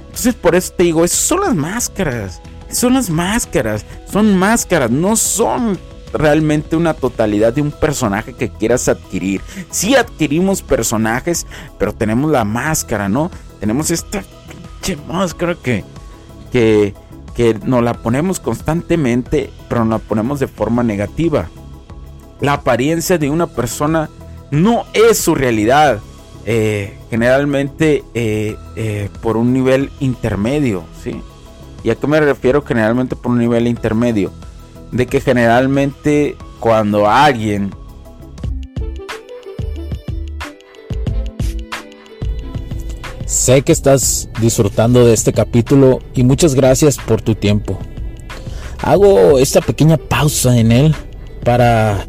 Entonces 0.07 0.35
por 0.35 0.57
eso 0.57 0.73
te 0.77 0.83
digo, 0.83 1.05
esas 1.05 1.21
son 1.21 1.43
las 1.43 1.55
máscaras. 1.55 2.41
Son 2.69 2.95
las 2.95 3.11
máscaras. 3.11 3.87
Son 4.11 4.37
máscaras. 4.37 4.91
No 4.91 5.15
son 5.15 5.79
realmente 6.13 6.75
una 6.75 6.95
totalidad 6.95 7.53
de 7.53 7.63
un 7.63 7.71
personaje 7.71 8.33
que 8.33 8.49
quieras 8.49 8.89
adquirir. 8.89 9.41
Si 9.71 9.95
adquirimos 9.95 10.63
personajes, 10.63 11.47
pero 11.79 11.93
tenemos 11.93 12.29
la 12.29 12.45
máscara, 12.45 13.09
¿no? 13.09 13.31
Tenemos 13.61 13.93
esta 13.93 14.25
pinche 14.81 15.01
máscara 15.07 15.55
que, 15.55 15.85
que, 16.51 16.93
que 17.37 17.55
nos 17.65 17.85
la 17.85 17.95
ponemos 17.95 18.41
constantemente, 18.41 19.53
pero 19.69 19.85
nos 19.85 20.01
la 20.01 20.09
ponemos 20.09 20.41
de 20.41 20.49
forma 20.49 20.83
negativa. 20.83 21.49
La 22.41 22.55
apariencia 22.55 23.19
de 23.19 23.31
una 23.31 23.47
persona 23.47 24.09
no 24.51 24.85
es 24.93 25.19
su 25.19 25.35
realidad. 25.35 26.01
Eh, 26.47 26.97
generalmente 27.11 28.03
eh, 28.15 28.57
eh, 28.75 29.11
por 29.21 29.37
un 29.37 29.53
nivel 29.53 29.91
intermedio, 30.01 30.85
¿sí? 31.03 31.21
¿Y 31.85 31.91
a 31.91 31.95
qué 31.95 32.07
me 32.07 32.19
refiero 32.21 32.63
generalmente 32.63 33.15
por 33.15 33.33
un 33.33 33.39
nivel 33.39 33.67
intermedio? 33.67 34.33
de 34.93 35.07
que 35.07 35.21
generalmente 35.21 36.37
cuando 36.59 37.09
alguien 37.09 37.73
Sé 43.27 43.63
que 43.63 43.71
estás 43.71 44.29
disfrutando 44.41 45.07
de 45.07 45.15
este 45.15 45.33
capítulo 45.33 46.01
y 46.15 46.25
muchas 46.25 46.57
gracias 46.57 46.97
por 46.97 47.23
tu 47.23 47.37
tiempo. 47.37 47.79
Hago 48.83 49.39
esta 49.39 49.61
pequeña 49.61 49.97
pausa 49.99 50.59
en 50.59 50.73
él 50.73 50.97
para 51.45 52.09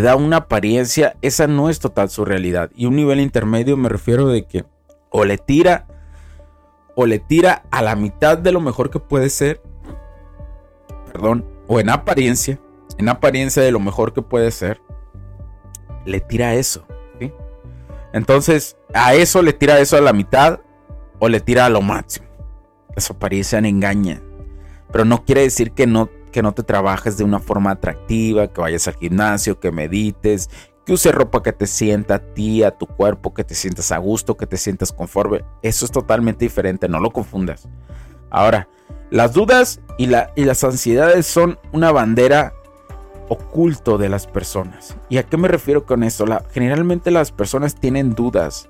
Da 0.00 0.16
una 0.16 0.38
apariencia, 0.38 1.16
esa 1.22 1.46
no 1.46 1.70
es 1.70 1.78
total 1.78 2.10
su 2.10 2.24
realidad. 2.24 2.70
Y 2.74 2.86
un 2.86 2.96
nivel 2.96 3.20
intermedio 3.20 3.76
me 3.76 3.88
refiero 3.88 4.28
de 4.28 4.46
que 4.46 4.64
o 5.10 5.24
le 5.24 5.38
tira 5.38 5.86
o 6.94 7.06
le 7.06 7.18
tira 7.18 7.64
a 7.70 7.82
la 7.82 7.94
mitad 7.94 8.38
de 8.38 8.52
lo 8.52 8.60
mejor 8.60 8.90
que 8.90 8.98
puede 8.98 9.28
ser, 9.28 9.60
perdón, 11.12 11.44
o 11.66 11.78
en 11.78 11.90
apariencia, 11.90 12.58
en 12.96 13.08
apariencia 13.08 13.62
de 13.62 13.70
lo 13.70 13.80
mejor 13.80 14.14
que 14.14 14.22
puede 14.22 14.50
ser, 14.50 14.80
le 16.06 16.20
tira 16.20 16.54
eso. 16.54 16.86
Entonces, 18.12 18.78
a 18.94 19.14
eso 19.14 19.42
le 19.42 19.52
tira 19.52 19.78
eso 19.78 19.98
a 19.98 20.00
la 20.00 20.14
mitad 20.14 20.60
o 21.18 21.28
le 21.28 21.40
tira 21.40 21.66
a 21.66 21.68
lo 21.68 21.82
máximo. 21.82 22.26
Las 22.94 23.10
apariencias 23.10 23.62
engañan, 23.62 24.22
pero 24.90 25.04
no 25.04 25.22
quiere 25.22 25.42
decir 25.42 25.72
que 25.72 25.86
no 25.86 26.08
que 26.36 26.42
no 26.42 26.52
te 26.52 26.62
trabajes 26.62 27.16
de 27.16 27.24
una 27.24 27.40
forma 27.40 27.70
atractiva, 27.70 28.48
que 28.48 28.60
vayas 28.60 28.86
al 28.88 28.96
gimnasio, 28.96 29.58
que 29.58 29.72
medites, 29.72 30.50
que 30.84 30.92
uses 30.92 31.14
ropa 31.14 31.42
que 31.42 31.54
te 31.54 31.66
sienta 31.66 32.16
a 32.16 32.18
ti, 32.18 32.62
a 32.62 32.72
tu 32.72 32.86
cuerpo, 32.86 33.32
que 33.32 33.42
te 33.42 33.54
sientas 33.54 33.90
a 33.90 33.96
gusto, 33.96 34.36
que 34.36 34.46
te 34.46 34.58
sientas 34.58 34.92
conforme. 34.92 35.46
Eso 35.62 35.86
es 35.86 35.90
totalmente 35.90 36.44
diferente, 36.44 36.90
no 36.90 37.00
lo 37.00 37.10
confundas. 37.10 37.66
Ahora, 38.28 38.68
las 39.08 39.32
dudas 39.32 39.80
y, 39.96 40.08
la, 40.08 40.30
y 40.36 40.44
las 40.44 40.62
ansiedades 40.62 41.26
son 41.26 41.58
una 41.72 41.90
bandera 41.90 42.52
oculto 43.30 43.96
de 43.96 44.10
las 44.10 44.26
personas. 44.26 44.94
¿Y 45.08 45.16
a 45.16 45.22
qué 45.22 45.38
me 45.38 45.48
refiero 45.48 45.86
con 45.86 46.02
esto? 46.02 46.26
generalmente 46.50 47.10
las 47.10 47.32
personas 47.32 47.76
tienen 47.76 48.14
dudas, 48.14 48.68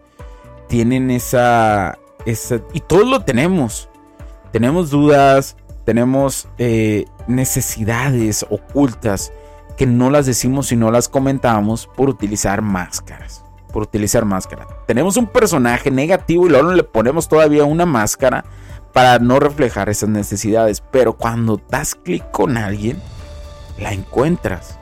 tienen 0.69 1.11
esa, 1.11 1.99
esa... 2.27 2.61
Y 2.73 2.79
todos 2.79 3.09
lo 3.09 3.25
tenemos. 3.25 3.89
Tenemos 4.53 4.91
dudas, 4.91 5.57
tenemos 5.87 6.49
eh, 6.59 7.07
necesidades 7.29 8.45
ocultas 8.51 9.33
que 9.77 9.87
no 9.87 10.11
las 10.11 10.27
decimos 10.27 10.73
y 10.73 10.77
no 10.77 10.91
las 10.91 11.09
comentamos 11.09 11.87
por 11.87 12.09
utilizar 12.09 12.61
máscaras. 12.61 13.45
Por 13.73 13.85
utilizar 13.85 14.25
máscara. 14.25 14.67
Tenemos 14.87 15.17
un 15.17 15.29
personaje 15.29 15.93
negativo 15.93 16.47
y 16.47 16.51
luego 16.51 16.73
le 16.73 16.83
ponemos 16.83 17.29
todavía 17.29 17.63
una 17.65 17.87
máscara 17.87 18.45
para 18.93 19.21
no 19.21 19.39
reflejar 19.39 19.89
esas 19.89 20.09
necesidades. 20.09 20.81
Pero 20.81 21.13
cuando 21.13 21.61
das 21.69 21.95
clic 21.95 22.29
con 22.33 22.57
alguien, 22.57 23.01
la 23.79 23.93
encuentras. 23.93 24.81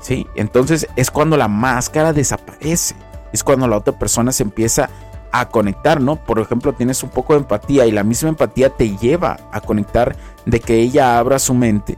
¿Sí? 0.00 0.28
Entonces 0.36 0.86
es 0.94 1.10
cuando 1.10 1.36
la 1.36 1.48
máscara 1.48 2.12
desaparece. 2.12 2.94
Es 3.32 3.42
cuando 3.42 3.66
la 3.66 3.78
otra 3.78 3.98
persona 3.98 4.30
se 4.30 4.44
empieza 4.44 4.84
a 4.84 5.09
a 5.32 5.48
conectar, 5.48 6.00
¿no? 6.00 6.16
Por 6.16 6.38
ejemplo, 6.38 6.72
tienes 6.72 7.02
un 7.02 7.10
poco 7.10 7.34
de 7.34 7.40
empatía 7.40 7.86
y 7.86 7.92
la 7.92 8.04
misma 8.04 8.30
empatía 8.30 8.70
te 8.70 8.96
lleva 8.96 9.38
a 9.52 9.60
conectar 9.60 10.16
de 10.46 10.60
que 10.60 10.76
ella 10.76 11.18
abra 11.18 11.38
su 11.38 11.54
mente. 11.54 11.96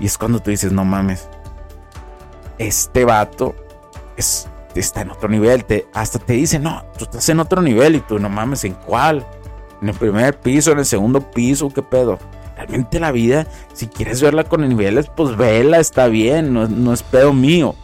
Y 0.00 0.06
es 0.06 0.18
cuando 0.18 0.40
tú 0.40 0.50
dices, 0.50 0.72
no 0.72 0.84
mames, 0.84 1.28
este 2.58 3.04
vato 3.04 3.54
es, 4.16 4.48
está 4.74 5.02
en 5.02 5.10
otro 5.10 5.28
nivel. 5.28 5.64
Te, 5.64 5.86
hasta 5.92 6.18
te 6.18 6.34
dice, 6.34 6.58
no, 6.58 6.84
tú 6.96 7.04
estás 7.04 7.28
en 7.28 7.40
otro 7.40 7.62
nivel 7.62 7.96
y 7.96 8.00
tú 8.00 8.18
no 8.18 8.28
mames, 8.28 8.64
¿en 8.64 8.74
cuál? 8.74 9.26
En 9.80 9.88
el 9.88 9.94
primer 9.94 10.38
piso, 10.38 10.72
en 10.72 10.78
el 10.78 10.86
segundo 10.86 11.30
piso, 11.30 11.68
¿qué 11.70 11.82
pedo? 11.82 12.18
Realmente 12.56 13.00
la 13.00 13.10
vida, 13.10 13.46
si 13.72 13.88
quieres 13.88 14.22
verla 14.22 14.44
con 14.44 14.66
niveles, 14.68 15.10
pues 15.14 15.36
vela, 15.36 15.78
está 15.78 16.06
bien, 16.06 16.52
no, 16.52 16.68
no 16.68 16.92
es 16.92 17.02
pedo 17.02 17.32
mío. 17.32 17.74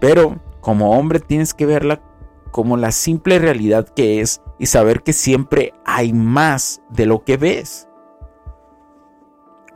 Pero 0.00 0.36
como 0.60 0.98
hombre 0.98 1.20
tienes 1.20 1.54
que 1.54 1.64
verla 1.64 2.00
como 2.50 2.76
la 2.76 2.92
simple 2.92 3.38
realidad 3.38 3.88
que 3.88 4.20
es 4.20 4.40
y 4.58 4.66
saber 4.66 5.02
que 5.02 5.12
siempre 5.12 5.74
hay 5.84 6.12
más 6.12 6.82
de 6.90 7.06
lo 7.06 7.24
que 7.24 7.36
ves. 7.36 7.88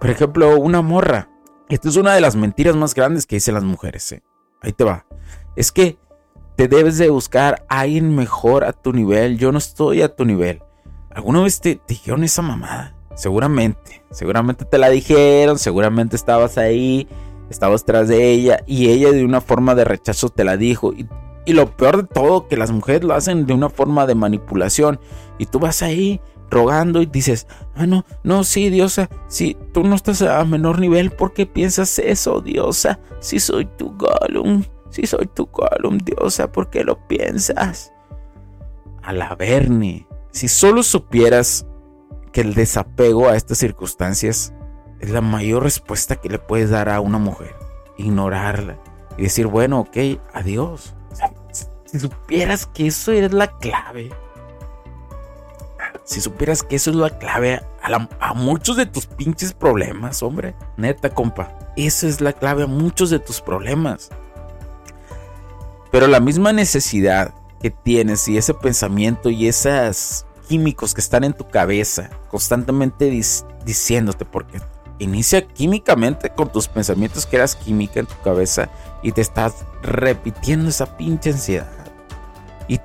Por 0.01 0.11
ejemplo, 0.11 0.59
una 0.59 0.83
morra. 0.83 1.31
Esta 1.69 1.89
es 1.89 1.97
una 1.97 2.15
de 2.15 2.21
las 2.21 2.35
mentiras 2.35 2.75
más 2.75 2.95
grandes 2.95 3.25
que 3.25 3.37
dicen 3.37 3.55
las 3.55 3.63
mujeres. 3.63 4.11
¿eh? 4.13 4.23
Ahí 4.61 4.73
te 4.73 4.85
va. 4.85 5.07
Es 5.55 5.71
que 5.71 5.97
te 6.57 6.69
debes 6.69 6.99
de 6.99 7.09
buscar 7.09 7.65
a 7.69 7.81
alguien 7.81 8.15
mejor 8.15 8.65
a 8.65 8.73
tu 8.73 8.93
nivel. 8.93 9.39
Yo 9.39 9.53
no 9.53 9.59
estoy 9.59 10.03
a 10.03 10.15
tu 10.15 10.25
nivel. 10.25 10.61
¿Alguna 11.11 11.43
vez 11.43 11.61
te, 11.61 11.81
dijeron 11.87 12.25
esa 12.25 12.43
mamada? 12.43 12.97
Seguramente. 13.15 14.05
Seguramente 14.11 14.65
te 14.65 14.79
la 14.79 14.89
dijeron. 14.89 15.59
Seguramente 15.59 16.17
estabas 16.17 16.59
ahí. 16.59 17.07
Estabas 17.49 17.85
tras 17.85 18.09
de 18.09 18.31
ella. 18.31 18.65
Y 18.67 18.91
ella 18.91 19.13
de 19.13 19.25
una 19.25 19.41
forma 19.41 19.75
de 19.75 19.85
rechazo 19.85 20.31
te 20.31 20.45
la 20.45 20.57
dijo. 20.57 20.93
Y 21.45 21.53
lo 21.53 21.77
peor 21.77 22.03
de 22.03 22.09
todo, 22.09 22.49
que 22.49 22.57
las 22.57 22.71
mujeres 22.71 23.05
lo 23.05 23.15
hacen 23.15 23.47
de 23.47 23.55
una 23.55 23.69
forma 23.69 24.07
de 24.07 24.15
manipulación. 24.15 25.01
Y 25.39 25.47
tú 25.47 25.59
vas 25.59 25.83
ahí 25.83 26.21
rogando 26.51 27.01
y 27.03 27.07
dices, 27.07 27.47
ah, 27.75 27.87
no, 27.87 28.05
no, 28.23 28.45
sí, 28.45 28.69
diosa, 28.69 29.09
si 29.29 29.57
tú 29.73 29.83
no 29.85 29.95
estás 29.95 30.23
a 30.23 30.45
menor 30.45 30.79
nivel, 30.79 31.11
¿por 31.11 31.33
qué 31.33 31.47
piensas 31.47 31.99
eso, 31.99 32.41
diosa? 32.41 33.01
Si 33.21 33.41
soy 33.41 33.65
tu 33.65 33.97
Gollum, 33.97 34.65
si 34.91 35.07
soy 35.07 35.27
tu 35.27 35.47
Gollum, 35.47 35.99
diosa, 35.99 36.53
¿por 36.53 36.71
qué 36.71 36.85
lo 36.85 37.09
piensas? 37.09 37.93
A 39.03 39.13
la 39.13 39.35
Bernie, 39.35 40.07
si 40.31 40.49
solo 40.49 40.83
supieras 40.83 41.67
que 42.33 42.43
el 42.43 42.55
desapego 42.55 43.29
a 43.29 43.37
estas 43.37 43.59
circunstancias 43.59 44.55
es 45.01 45.11
la 45.11 45.21
mayor 45.21 45.65
respuesta 45.65 46.17
que 46.17 46.29
le 46.29 46.39
puedes 46.39 46.71
dar 46.71 46.89
a 46.89 47.01
una 47.01 47.19
mujer. 47.19 47.57
Ignorarla 47.99 48.79
y 49.19 49.23
decir, 49.23 49.47
bueno, 49.47 49.81
ok, 49.81 49.97
adiós. 50.33 50.95
Si, 51.93 52.01
supieras 52.01 52.67
que 52.67 52.87
eso 52.87 53.13
es 53.13 53.33
la 53.33 53.47
clave. 53.59 54.11
Si 56.05 56.21
supieras 56.21 56.63
que 56.63 56.77
eso 56.77 56.91
es 56.91 56.97
la 56.97 57.11
clave 57.19 57.63
a, 58.21 58.35
muchos 58.35 58.77
de 58.77 58.87
tus 58.87 59.07
pinches 59.07 59.53
problemas, 59.53 60.23
hombre. 60.23 60.55
Neta, 60.77 61.11
compa. 61.11 61.57
Esa 61.77 62.09
es 62.09 62.21
la 62.21 62.33
clave 62.33 62.65
a 62.65 62.67
muchos 62.67 63.11
de 63.11 63.19
tus 63.19 63.41
problemas. 63.41 64.11
Pero 65.91 66.07
la 66.07 66.21
misma 66.21 66.53
necesidad 66.53 67.35
que 67.61 67.71
tienes 67.71 68.27
y 68.27 68.39
ese 68.39 68.55
pensamiento 68.55 69.31
y 69.31 69.47
esos 69.47 70.27
químicos 70.49 70.95
que 70.95 71.01
están 71.01 71.25
en 71.25 71.33
tu 71.33 71.49
cabeza 71.49 72.11
constantemente 72.29 73.11
diciéndote 73.65 74.25
porque 74.25 74.61
inicia 74.99 75.47
químicamente 75.47 76.31
con 76.31 76.51
tus 76.51 76.69
pensamientos 76.69 77.27
que 77.27 77.37
eras 77.37 77.55
química 77.55 78.01
en 78.01 78.07
tu 78.07 78.19
cabeza 78.23 78.69
y 79.03 79.13
te 79.13 79.21
estás 79.21 79.65
repitiendo 79.83 80.71
esa 80.71 80.97
pinche 80.97 81.31
ansiedad. 81.31 81.82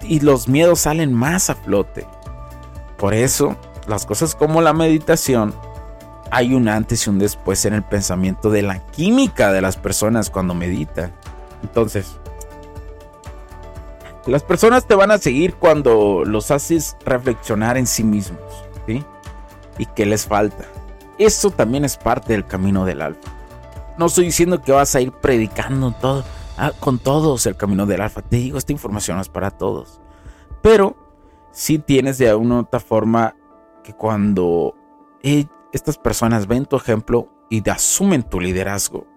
Y, 0.04 0.20
los 0.20 0.48
miedos 0.48 0.82
salen 0.82 1.14
más 1.14 1.50
a 1.50 1.56
flote. 1.56 2.06
Por 2.98 3.14
eso, 3.14 3.56
las 3.88 4.06
cosas 4.06 4.36
como 4.36 4.62
la 4.62 4.74
meditación, 4.74 5.54
hay 6.32 6.54
un 6.54 6.68
antes 6.68 7.08
y 7.08 7.10
un 7.10 7.20
después 7.20 7.64
en 7.66 7.74
el 7.74 7.84
pensamiento 7.84 8.50
de 8.50 8.64
la 8.64 8.80
química 8.88 9.54
de 9.54 9.62
las 9.62 9.78
personas 9.78 10.30
cuando 10.30 10.54
meditan. 10.54 11.14
Entonces, 11.64 12.18
las 14.26 14.44
personas 14.44 14.86
te 14.86 14.96
van 14.96 15.12
a 15.12 15.20
seguir 15.20 15.56
cuando 15.56 16.24
los 16.26 16.52
haces 16.52 16.98
reflexionar 17.06 17.78
en 17.78 17.88
sí 17.88 18.04
mismos, 18.04 18.42
¿sí? 18.86 19.06
¿Y 19.78 19.86
qué 19.86 20.06
les 20.06 20.26
falta? 20.26 20.66
Eso 21.18 21.50
también 21.50 21.86
es 21.86 21.96
parte 21.96 22.34
del 22.34 22.46
camino 22.46 22.84
del 22.84 23.02
alfa. 23.02 23.32
No 23.98 24.08
estoy 24.08 24.26
diciendo 24.26 24.62
que 24.62 24.74
vas 24.74 24.94
a 24.96 25.02
ir 25.02 25.14
predicando 25.14 25.92
todo, 25.92 26.26
ah, 26.58 26.72
con 26.80 27.00
todos 27.00 27.46
el 27.46 27.56
camino 27.56 27.86
del 27.86 28.02
alfa. 28.02 28.22
Te 28.22 28.38
digo, 28.38 28.58
esta 28.58 28.72
información 28.72 29.20
es 29.20 29.30
para 29.30 29.52
todos. 29.52 30.02
Pero 30.62 30.96
sí 31.52 31.80
tienes 31.80 32.18
de 32.18 32.30
alguna 32.30 32.60
otra 32.60 32.80
forma 32.80 33.36
que 33.84 33.94
cuando 33.94 34.76
estas 35.72 35.98
personas 35.98 36.48
ven 36.48 36.66
tu 36.66 36.76
ejemplo 36.76 37.30
y 37.50 37.68
asumen 37.70 38.24
tu 38.24 38.40
liderazgo 38.40 39.08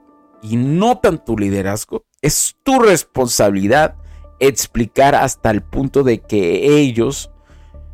y 0.43 0.57
notan 0.57 1.25
tu 1.25 1.37
liderazgo, 1.37 2.05
es 2.23 2.57
tu 2.63 2.79
responsabilidad 2.81 3.97
explicar 4.39 5.15
hasta 5.15 5.51
el 5.51 5.63
punto 5.63 6.03
de 6.03 6.21
que 6.21 6.79
ellos, 6.79 7.31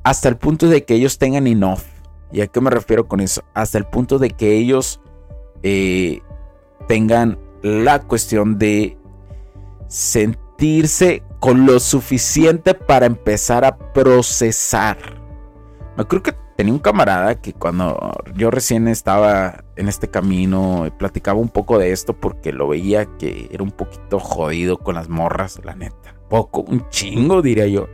hasta 0.05 0.29
el 0.29 0.37
punto 0.37 0.69
de 0.69 0.85
que 0.85 0.95
ellos 0.95 1.19
tengan 1.19 1.47
enough. 1.47 1.81
¿Y 2.33 2.41
a 2.41 2.47
qué 2.47 2.61
me 2.61 2.71
refiero 2.71 3.09
con 3.09 3.21
eso? 3.21 3.43
Hasta 3.55 3.79
el 3.79 3.87
punto 3.87 4.19
de 4.19 4.31
que 4.31 4.57
ellos 4.57 5.01
eh, 5.63 6.23
tengan 6.89 7.39
la 7.63 8.03
cuestión 8.03 8.59
de 8.59 8.97
sentirse 9.89 11.23
con 11.41 11.67
lo 11.67 11.79
suficiente 11.81 12.75
para 12.75 13.07
empezar 13.07 13.65
a 13.65 13.77
procesar. 13.77 14.97
Me 15.97 16.05
creo 16.05 16.23
que 16.23 16.35
tenía 16.57 16.73
un 16.73 16.79
camarada 16.79 17.41
que 17.41 17.53
cuando 17.53 18.13
yo 18.35 18.51
recién 18.51 18.89
estaba 18.89 19.65
en 19.77 19.89
este 19.89 20.09
camino 20.09 20.89
platicaba 20.99 21.39
un 21.39 21.49
poco 21.49 21.79
de 21.79 21.93
esto 21.93 22.15
porque 22.15 22.53
lo 22.53 22.69
veía 22.69 23.07
que 23.19 23.49
era 23.51 23.63
un 23.63 23.71
poquito 23.71 24.19
jodido 24.19 24.79
con 24.79 24.95
las 24.95 25.09
morras, 25.09 25.61
la 25.65 25.75
neta 25.75 26.17
poco, 26.29 26.63
un 26.63 26.89
chingo 26.91 27.43
diría 27.43 27.67
yo. 27.67 27.89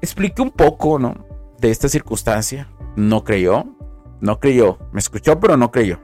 Expliqué 0.00 0.42
un 0.42 0.50
poco, 0.50 0.98
¿no? 0.98 1.14
De 1.58 1.70
esta 1.70 1.88
circunstancia. 1.88 2.68
No 2.96 3.24
creyó, 3.24 3.64
no 4.20 4.38
creyó. 4.40 4.78
Me 4.92 5.00
escuchó, 5.00 5.38
pero 5.38 5.56
no 5.56 5.70
creyó. 5.70 6.00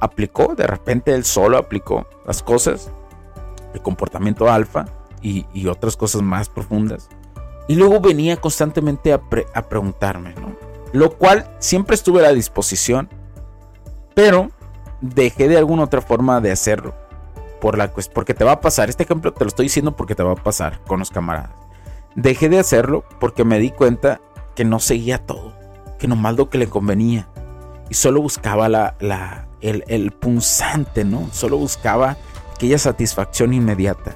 Aplicó, 0.00 0.54
de 0.54 0.66
repente 0.66 1.14
él 1.14 1.24
solo 1.24 1.58
aplicó 1.58 2.06
las 2.26 2.42
cosas, 2.42 2.92
el 3.74 3.82
comportamiento 3.82 4.50
alfa 4.50 4.86
y, 5.22 5.66
otras 5.66 5.96
cosas 5.96 6.22
más 6.22 6.48
profundas. 6.48 7.08
Y 7.68 7.76
luego 7.76 8.00
venía 8.00 8.36
constantemente 8.36 9.12
a, 9.12 9.20
a 9.54 9.62
preguntarme, 9.68 10.34
¿no? 10.34 10.56
Lo 10.92 11.16
cual 11.16 11.48
siempre 11.58 11.94
estuve 11.94 12.20
a 12.20 12.24
la 12.24 12.32
disposición, 12.32 13.08
pero 14.14 14.50
dejé 15.00 15.48
de 15.48 15.56
alguna 15.56 15.84
otra 15.84 16.02
forma 16.02 16.40
de 16.40 16.50
hacerlo 16.50 16.94
por 17.60 17.78
la 17.78 17.92
porque 18.12 18.34
te 18.34 18.44
va 18.44 18.52
a 18.52 18.60
pasar. 18.60 18.90
Este 18.90 19.04
ejemplo 19.04 19.32
te 19.32 19.44
lo 19.44 19.48
estoy 19.48 19.66
diciendo 19.66 19.96
porque 19.96 20.16
te 20.16 20.22
va 20.24 20.32
a 20.32 20.36
pasar 20.36 20.80
con 20.86 20.98
los 20.98 21.10
camaradas. 21.10 21.52
Dejé 22.16 22.48
de 22.48 22.58
hacerlo 22.58 23.04
porque 23.20 23.44
me 23.44 23.60
di 23.60 23.70
cuenta 23.70 24.20
que 24.56 24.64
no 24.64 24.80
seguía 24.80 25.18
todo, 25.18 25.54
que 25.98 26.08
nomás 26.08 26.36
lo 26.36 26.50
que 26.50 26.58
le 26.58 26.68
convenía. 26.68 27.28
Y 27.88 27.94
solo 27.94 28.20
buscaba 28.20 28.68
la, 28.68 28.96
la, 29.00 29.46
el, 29.60 29.84
el 29.86 30.10
punzante, 30.10 31.04
¿no? 31.04 31.28
Solo 31.32 31.56
buscaba 31.56 32.16
aquella 32.62 32.78
satisfacción 32.78 33.52
inmediata. 33.54 34.14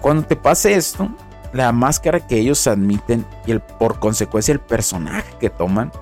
Cuando 0.00 0.26
te 0.26 0.36
pase 0.36 0.72
esto, 0.72 1.10
la 1.52 1.70
máscara 1.70 2.26
que 2.26 2.38
ellos 2.38 2.66
admiten 2.66 3.26
y 3.44 3.50
el, 3.50 3.60
por 3.60 3.98
consecuencia 3.98 4.52
el 4.52 4.58
personaje 4.58 5.34
que 5.38 5.50
toman, 5.50 5.92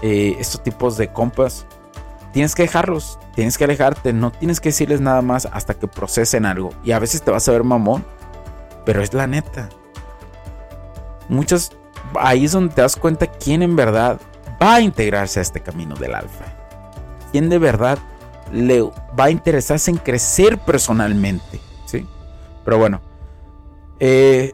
eh, 0.00 0.36
estos 0.38 0.62
tipos 0.62 0.96
de 0.96 1.08
compas, 1.08 1.66
tienes 2.32 2.54
que 2.54 2.62
dejarlos, 2.62 3.18
tienes 3.34 3.58
que 3.58 3.64
alejarte, 3.64 4.12
no 4.12 4.30
tienes 4.30 4.60
que 4.60 4.68
decirles 4.68 5.00
nada 5.00 5.22
más 5.22 5.48
hasta 5.50 5.74
que 5.74 5.88
procesen 5.88 6.46
algo. 6.46 6.70
Y 6.84 6.92
a 6.92 7.00
veces 7.00 7.22
te 7.22 7.32
vas 7.32 7.48
a 7.48 7.52
ver 7.52 7.64
mamón, 7.64 8.04
pero 8.86 9.02
es 9.02 9.12
la 9.14 9.26
neta. 9.26 9.70
Muchas, 11.28 11.72
ahí 12.14 12.44
es 12.44 12.52
donde 12.52 12.72
te 12.72 12.82
das 12.82 12.94
cuenta 12.94 13.26
quién 13.26 13.60
en 13.60 13.74
verdad 13.74 14.20
va 14.62 14.74
a 14.74 14.80
integrarse 14.80 15.40
a 15.40 15.42
este 15.42 15.58
camino 15.62 15.96
del 15.96 16.14
alfa. 16.14 16.44
Quién 17.32 17.48
de 17.48 17.58
verdad 17.58 17.98
le 18.52 18.82
va 18.82 19.24
a 19.24 19.30
interesarse 19.30 19.90
en 19.90 19.96
crecer 19.96 20.58
personalmente, 20.58 21.60
¿sí? 21.86 22.06
Pero 22.64 22.78
bueno, 22.78 23.00
eh, 23.98 24.52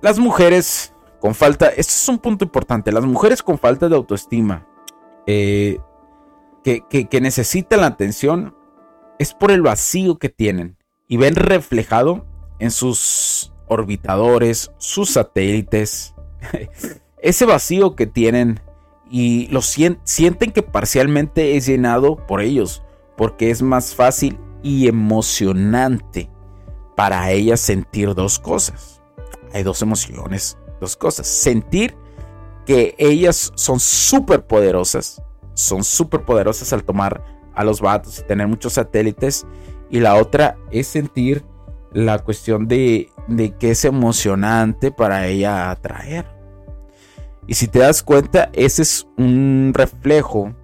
las 0.00 0.18
mujeres 0.18 0.94
con 1.20 1.34
falta, 1.34 1.68
esto 1.68 1.92
es 1.92 2.08
un 2.08 2.18
punto 2.18 2.44
importante, 2.44 2.92
las 2.92 3.04
mujeres 3.04 3.42
con 3.42 3.58
falta 3.58 3.88
de 3.88 3.96
autoestima, 3.96 4.66
eh, 5.26 5.78
que, 6.62 7.20
necesitan 7.20 7.80
la 7.80 7.86
atención 7.86 8.54
es 9.18 9.32
por 9.32 9.50
el 9.50 9.62
vacío 9.62 10.18
que 10.18 10.28
tienen 10.28 10.76
y 11.08 11.16
ven 11.16 11.34
reflejado 11.34 12.26
en 12.58 12.70
sus 12.70 13.52
orbitadores, 13.66 14.70
sus 14.78 15.10
satélites, 15.10 16.14
ese 17.22 17.46
vacío 17.46 17.96
que 17.96 18.06
tienen 18.06 18.60
y 19.10 19.46
lo 19.48 19.62
sienten 19.62 20.52
que 20.52 20.62
parcialmente 20.62 21.56
es 21.56 21.66
llenado 21.66 22.16
por 22.26 22.40
ellos, 22.40 22.82
porque 23.18 23.50
es 23.50 23.60
más 23.60 23.94
fácil 23.94 24.40
y 24.62 24.88
emocionante 24.88 26.30
para 26.96 27.30
ellas 27.30 27.60
sentir 27.60 28.14
dos 28.14 28.38
cosas. 28.38 29.02
Hay 29.52 29.62
dos 29.62 29.82
emociones, 29.82 30.56
dos 30.80 30.96
cosas. 30.96 31.26
Sentir 31.26 31.94
que 32.64 32.94
ellas 32.98 33.52
son 33.56 33.78
súper 33.78 34.46
poderosas 34.46 35.22
son 35.58 35.82
súper 35.82 36.22
poderosas 36.22 36.72
al 36.72 36.84
tomar 36.84 37.20
a 37.52 37.64
los 37.64 37.80
vatos 37.80 38.20
y 38.20 38.22
tener 38.22 38.46
muchos 38.46 38.74
satélites. 38.74 39.44
Y 39.90 39.98
la 39.98 40.14
otra 40.14 40.56
es 40.70 40.86
sentir 40.86 41.44
la 41.92 42.20
cuestión 42.20 42.68
de, 42.68 43.10
de 43.26 43.50
que 43.56 43.72
es 43.72 43.84
emocionante 43.84 44.92
para 44.92 45.26
ella 45.26 45.70
atraer. 45.70 46.26
Y 47.48 47.54
si 47.54 47.66
te 47.66 47.80
das 47.80 48.04
cuenta, 48.04 48.50
ese 48.52 48.82
es 48.82 49.08
un 49.16 49.72
reflejo, 49.74 50.54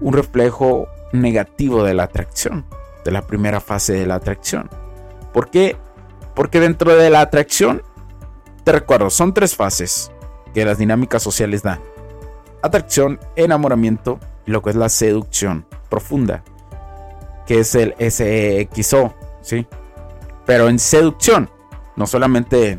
un 0.00 0.12
reflejo 0.12 0.88
negativo 1.12 1.84
de 1.84 1.94
la 1.94 2.04
atracción, 2.04 2.64
de 3.04 3.10
la 3.10 3.22
primera 3.22 3.60
fase 3.60 3.94
de 3.94 4.06
la 4.06 4.16
atracción. 4.16 4.68
¿Por 5.32 5.50
qué? 5.50 5.76
Porque 6.34 6.60
dentro 6.60 6.94
de 6.94 7.10
la 7.10 7.20
atracción, 7.20 7.82
te 8.64 8.72
recuerdo, 8.72 9.10
son 9.10 9.34
tres 9.34 9.54
fases 9.54 10.10
que 10.54 10.64
las 10.64 10.78
dinámicas 10.78 11.22
sociales 11.22 11.62
dan 11.62 11.80
atracción, 12.62 13.18
enamoramiento 13.36 14.18
y 14.46 14.52
lo 14.52 14.62
que 14.62 14.70
es 14.70 14.76
la 14.76 14.88
seducción 14.88 15.66
profunda, 15.90 16.42
que 17.46 17.60
es 17.60 17.74
el 17.74 17.94
SXO, 17.98 19.14
¿sí? 19.42 19.66
Pero 20.46 20.68
en 20.68 20.78
seducción, 20.78 21.50
no 21.96 22.06
solamente 22.06 22.78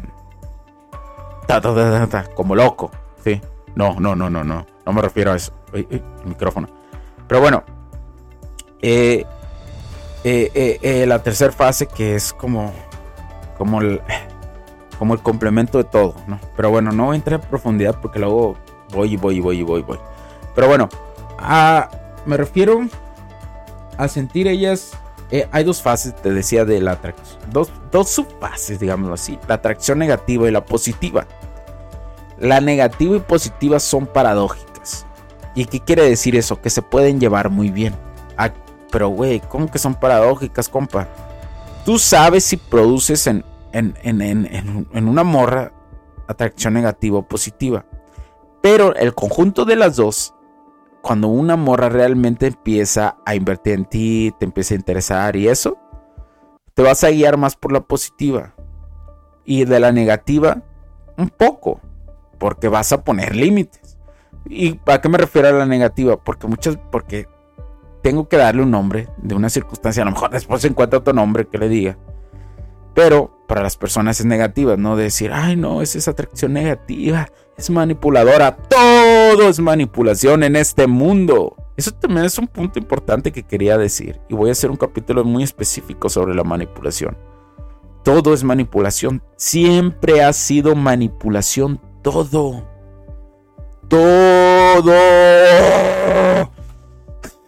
como 2.33 2.55
loco, 2.55 2.91
¿sí? 3.23 3.41
No, 3.75 3.99
no, 3.99 4.15
no, 4.15 4.29
no, 4.29 4.43
no, 4.43 4.65
no 4.85 4.93
me 4.93 5.01
refiero 5.01 5.31
a 5.31 5.35
eso. 5.35 5.53
el 5.73 6.01
micrófono. 6.25 6.67
Pero 7.27 7.41
bueno, 7.41 7.63
eh, 8.83 9.25
eh, 10.25 10.79
eh, 10.81 11.05
la 11.05 11.23
tercera 11.23 11.53
fase 11.53 11.87
que 11.87 12.15
es 12.15 12.33
como, 12.33 12.73
como 13.57 13.79
el, 13.79 14.01
como 14.99 15.13
el 15.13 15.21
complemento 15.21 15.77
de 15.77 15.85
todo, 15.85 16.15
¿no? 16.27 16.37
Pero 16.57 16.69
bueno, 16.69 16.91
no 16.91 17.05
voy 17.05 17.13
a 17.13 17.17
entrar 17.17 17.41
en 17.41 17.49
profundidad 17.49 17.99
porque 18.01 18.19
luego 18.19 18.57
voy 18.93 19.13
y 19.13 19.17
voy 19.17 19.37
y 19.37 19.39
voy 19.39 19.59
y 19.59 19.63
voy 19.63 19.81
voy. 19.83 19.99
Pero 20.53 20.67
bueno, 20.67 20.89
me 22.25 22.37
refiero 22.37 22.81
a 23.97 24.07
sentir 24.07 24.47
ellas. 24.47 24.91
Hay 25.51 25.63
dos 25.63 25.81
fases, 25.81 26.15
te 26.15 26.31
decía, 26.31 26.63
de 26.63 26.79
la 26.79 26.91
atracción. 26.91 27.39
Dos, 27.49 27.71
dos 27.91 28.09
subfases, 28.09 28.79
digámoslo 28.79 29.15
así. 29.15 29.39
La 29.47 29.55
atracción 29.55 29.97
negativa 29.97 30.47
y 30.47 30.51
la 30.51 30.63
positiva. 30.63 31.25
La 32.37 32.61
negativa 32.61 33.15
y 33.15 33.19
positiva 33.19 33.79
son 33.79 34.05
paradójicas. 34.05 35.07
¿Y 35.55 35.65
qué 35.65 35.79
quiere 35.79 36.07
decir 36.07 36.35
eso? 36.35 36.61
Que 36.61 36.69
se 36.69 36.83
pueden 36.83 37.19
llevar 37.19 37.49
muy 37.49 37.71
bien. 37.71 37.95
Pero, 38.93 39.10
güey, 39.10 39.41
¿cómo 39.41 39.69
que 39.69 39.79
son 39.79 39.95
paradójicas, 39.95 40.69
compa? 40.69 41.08
Tú 41.84 41.97
sabes 41.97 42.45
si 42.45 42.58
produces 42.58 43.27
en, 43.27 43.43
en, 43.73 43.95
en, 44.03 44.88
en 44.93 45.08
una 45.10 45.23
morra 45.23 45.73
atracción 46.27 46.75
negativa 46.75 47.17
o 47.17 47.27
positiva. 47.27 47.86
Pero 48.62 48.95
el 48.95 49.15
conjunto 49.15 49.65
de 49.65 49.75
las 49.75 49.95
dos, 49.95 50.36
cuando 51.01 51.27
una 51.27 51.56
morra 51.56 51.89
realmente 51.89 52.47
empieza 52.47 53.17
a 53.25 53.36
invertir 53.36 53.73
en 53.73 53.86
ti, 53.86 54.34
te 54.39 54.45
empieza 54.45 54.75
a 54.75 54.77
interesar 54.77 55.36
y 55.36 55.47
eso, 55.47 55.77
te 56.75 56.84
vas 56.84 57.03
a 57.03 57.10
guiar 57.10 57.36
más 57.36 57.56
por 57.56 57.71
la 57.71 57.82
positiva. 57.82 58.53
Y 59.43 59.65
de 59.65 59.79
la 59.79 59.91
negativa, 59.91 60.62
un 61.17 61.29
poco, 61.29 61.82
porque 62.38 62.67
vas 62.67 62.93
a 62.93 63.03
poner 63.03 63.36
límites. 63.36 63.97
¿Y 64.45 64.79
a 64.86 65.01
qué 65.01 65.10
me 65.10 65.17
refiero 65.17 65.47
a 65.47 65.51
la 65.51 65.65
negativa? 65.65 66.15
Porque 66.23 66.47
muchas, 66.47 66.77
porque 66.91 67.27
tengo 68.03 68.27
que 68.27 68.37
darle 68.37 68.61
un 68.61 68.69
nombre 68.69 69.07
de 69.17 69.33
una 69.33 69.49
circunstancia. 69.49 70.03
A 70.03 70.05
lo 70.05 70.11
mejor 70.11 70.29
después 70.29 70.61
se 70.61 70.67
encuentra 70.67 70.99
otro 70.99 71.13
nombre 71.13 71.47
que 71.47 71.57
le 71.57 71.69
diga. 71.69 71.97
Pero 72.93 73.43
para 73.47 73.63
las 73.63 73.77
personas 73.77 74.19
es 74.19 74.25
negativa, 74.25 74.77
¿no? 74.77 74.95
De 74.95 75.05
decir, 75.05 75.31
ay, 75.33 75.55
no, 75.55 75.81
es 75.81 75.95
esa 75.95 76.11
atracción 76.11 76.53
negativa, 76.53 77.29
es 77.57 77.69
manipuladora. 77.71 78.55
Todo 78.55 79.49
es 79.49 79.59
manipulación 79.59 80.43
en 80.43 80.55
este 80.55 80.85
mundo. 80.85 81.55
Eso 81.75 81.91
también 81.91 82.25
es 82.25 82.37
un 82.37 82.47
punto 82.47 82.77
importante 82.77 83.31
que 83.31 83.43
quería 83.43 83.77
decir. 83.77 84.19
Y 84.29 84.35
voy 84.35 84.49
a 84.49 84.51
hacer 84.51 84.69
un 84.69 84.77
capítulo 84.77 85.23
muy 85.23 85.43
específico 85.43 86.09
sobre 86.09 86.35
la 86.35 86.43
manipulación. 86.43 87.17
Todo 88.03 88.33
es 88.33 88.43
manipulación. 88.43 89.23
Siempre 89.37 90.21
ha 90.23 90.33
sido 90.33 90.75
manipulación. 90.75 91.79
Todo. 92.03 92.67
Todo. 93.87 94.91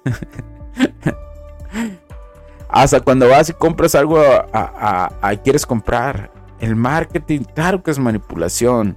Hasta 2.69 2.99
cuando 2.99 3.29
vas 3.29 3.49
y 3.49 3.53
compras 3.53 3.95
algo 3.95 4.19
a, 4.19 5.39
quieres 5.43 5.65
comprar. 5.65 6.31
El 6.59 6.75
marketing, 6.75 7.41
claro 7.53 7.83
que 7.83 7.91
es 7.91 7.99
manipulación. 7.99 8.95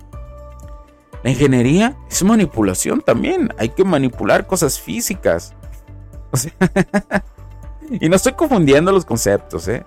La 1.22 1.30
ingeniería 1.30 1.96
es 2.08 2.22
manipulación 2.22 3.00
también. 3.00 3.52
Hay 3.58 3.70
que 3.70 3.84
manipular 3.84 4.46
cosas 4.46 4.80
físicas. 4.80 5.54
y 7.90 8.08
no 8.08 8.16
estoy 8.16 8.32
confundiendo 8.32 8.92
los 8.92 9.04
conceptos, 9.04 9.68
¿eh? 9.68 9.84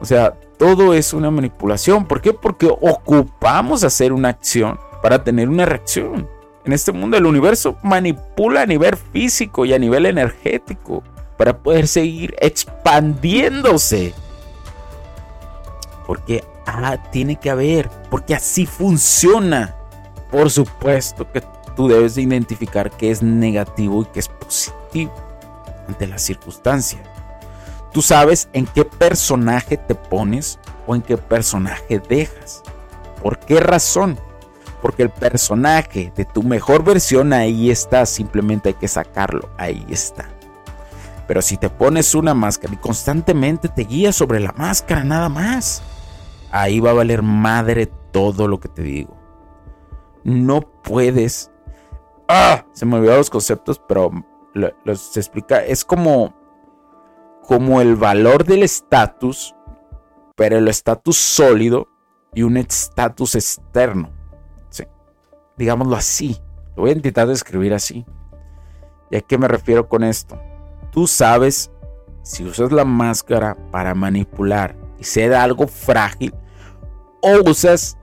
O 0.00 0.04
sea, 0.04 0.32
todo 0.58 0.94
es 0.94 1.12
una 1.12 1.30
manipulación. 1.30 2.06
¿Por 2.06 2.20
qué? 2.20 2.32
Porque 2.32 2.66
ocupamos 2.66 3.84
hacer 3.84 4.12
una 4.12 4.30
acción 4.30 4.78
para 5.02 5.22
tener 5.22 5.48
una 5.48 5.64
reacción. 5.64 6.28
En 6.64 6.72
este 6.72 6.92
mundo 6.92 7.16
el 7.16 7.26
universo 7.26 7.76
manipula 7.82 8.62
a 8.62 8.66
nivel 8.66 8.96
físico 8.96 9.64
y 9.64 9.74
a 9.74 9.78
nivel 9.78 10.06
energético 10.06 11.02
para 11.36 11.58
poder 11.58 11.88
seguir 11.88 12.36
expandiéndose. 12.38 14.14
Porque 16.06 16.44
ah, 16.66 16.98
tiene 17.10 17.36
que 17.36 17.50
haber, 17.50 17.90
porque 18.10 18.34
así 18.34 18.66
funciona. 18.66 19.74
Por 20.30 20.50
supuesto 20.50 21.30
que 21.30 21.42
tú 21.74 21.88
debes 21.88 22.14
de 22.14 22.22
identificar 22.22 22.90
qué 22.90 23.10
es 23.10 23.22
negativo 23.22 24.02
y 24.02 24.06
qué 24.06 24.20
es 24.20 24.28
positivo 24.28 25.12
ante 25.88 26.06
la 26.06 26.18
circunstancia. 26.18 27.02
Tú 27.92 28.02
sabes 28.02 28.48
en 28.52 28.66
qué 28.66 28.84
personaje 28.84 29.76
te 29.76 29.94
pones 29.94 30.58
o 30.86 30.94
en 30.94 31.02
qué 31.02 31.16
personaje 31.16 32.00
dejas. 32.08 32.62
¿Por 33.22 33.38
qué 33.38 33.60
razón? 33.60 34.18
Porque 34.82 35.04
el 35.04 35.10
personaje 35.10 36.12
de 36.16 36.24
tu 36.24 36.42
mejor 36.42 36.84
versión 36.84 37.32
ahí 37.32 37.70
está, 37.70 38.04
simplemente 38.04 38.70
hay 38.70 38.74
que 38.74 38.88
sacarlo, 38.88 39.48
ahí 39.56 39.86
está. 39.88 40.28
Pero 41.28 41.40
si 41.40 41.56
te 41.56 41.70
pones 41.70 42.14
una 42.14 42.34
máscara 42.34 42.74
y 42.74 42.78
constantemente 42.78 43.68
te 43.68 43.84
guías 43.84 44.16
sobre 44.16 44.40
la 44.40 44.52
máscara 44.52 45.04
nada 45.04 45.28
más, 45.28 45.82
ahí 46.50 46.80
va 46.80 46.90
a 46.90 46.94
valer 46.94 47.22
madre 47.22 47.86
todo 48.10 48.48
lo 48.48 48.58
que 48.60 48.68
te 48.68 48.82
digo. 48.82 49.16
No 50.24 50.60
puedes... 50.60 51.50
¡Ah! 52.28 52.66
Se 52.72 52.84
me 52.84 52.96
olvidaron 52.96 53.18
los 53.18 53.30
conceptos, 53.30 53.80
pero 53.86 54.10
los 54.52 55.16
explica. 55.16 55.64
Es 55.64 55.84
como, 55.84 56.34
como 57.42 57.80
el 57.80 57.96
valor 57.96 58.44
del 58.44 58.62
estatus, 58.62 59.54
pero 60.36 60.58
el 60.58 60.68
estatus 60.68 61.16
sólido 61.16 61.88
y 62.34 62.42
un 62.42 62.56
estatus 62.56 63.36
externo. 63.36 64.10
Digámoslo 65.56 65.96
así. 65.96 66.36
Lo 66.76 66.82
voy 66.82 66.90
a 66.90 66.94
intentar 66.94 67.28
describir 67.28 67.74
así. 67.74 68.06
¿Y 69.10 69.16
a 69.16 69.20
qué 69.20 69.36
me 69.36 69.48
refiero 69.48 69.88
con 69.88 70.04
esto? 70.04 70.40
Tú 70.90 71.06
sabes 71.06 71.70
si 72.22 72.44
usas 72.44 72.72
la 72.72 72.84
máscara 72.84 73.56
para 73.70 73.94
manipular 73.94 74.76
y 74.98 75.04
ser 75.04 75.34
algo 75.34 75.66
frágil 75.66 76.34
o 77.20 77.50
usas 77.50 77.98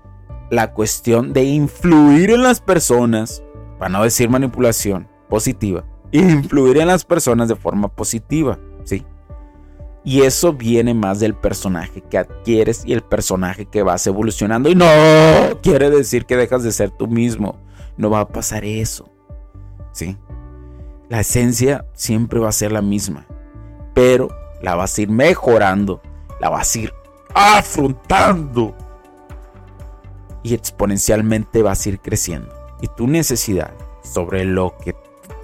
la 0.52 0.74
cuestión 0.74 1.34
de 1.34 1.44
influir 1.44 2.32
en 2.32 2.44
las 2.44 2.60
personas, 2.60 3.44
para 3.78 3.90
no 3.90 4.04
decir 4.04 4.30
manipulación 4.30 5.08
positiva, 5.30 5.86
influir 6.12 6.78
en 6.78 6.88
las 6.88 7.06
personas 7.06 7.48
de 7.48 7.56
forma 7.56 7.88
positiva, 7.88 8.60
¿sí? 8.84 9.06
Y 10.04 10.22
eso 10.22 10.54
viene 10.54 10.94
más 10.94 11.20
del 11.20 11.36
personaje 11.36 12.02
que 12.02 12.18
adquieres 12.18 12.84
y 12.86 12.94
el 12.94 13.02
personaje 13.02 13.66
que 13.66 13.84
vas 13.84 14.08
evolucionando. 14.08 14.70
Y 14.70 14.76
no 14.76 14.86
quiere 15.62 15.90
decir 15.90 16.26
que 16.26 16.38
dejas 16.38 16.64
de 16.64 16.72
ser 16.72 16.90
tú 16.92 17.08
mismo. 17.08 17.60
No 17.98 18.10
va 18.10 18.22
a 18.22 18.28
pasar 18.28 18.64
eso. 18.64 19.10
¿Sí? 19.92 20.18
la 21.10 21.22
esencia 21.22 21.86
siempre 21.94 22.40
va 22.40 22.50
a 22.50 22.54
ser 22.54 22.72
la 22.72 22.84
misma, 22.84 23.26
pero 23.96 24.30
la 24.62 24.76
vas 24.76 24.98
a 24.98 25.02
ir 25.02 25.10
mejorando, 25.10 26.02
la 26.40 26.50
vas 26.50 26.76
a 26.76 26.80
ir 26.80 26.94
afrontando 27.34 28.76
y 30.44 30.54
exponencialmente 30.54 31.64
vas 31.64 31.86
a 31.86 31.90
ir 31.90 32.00
creciendo. 32.00 32.54
Y 32.82 32.88
tu 32.96 33.08
necesidad 33.08 33.74
sobre 34.04 34.46
lo 34.46 34.78
que 34.78 34.96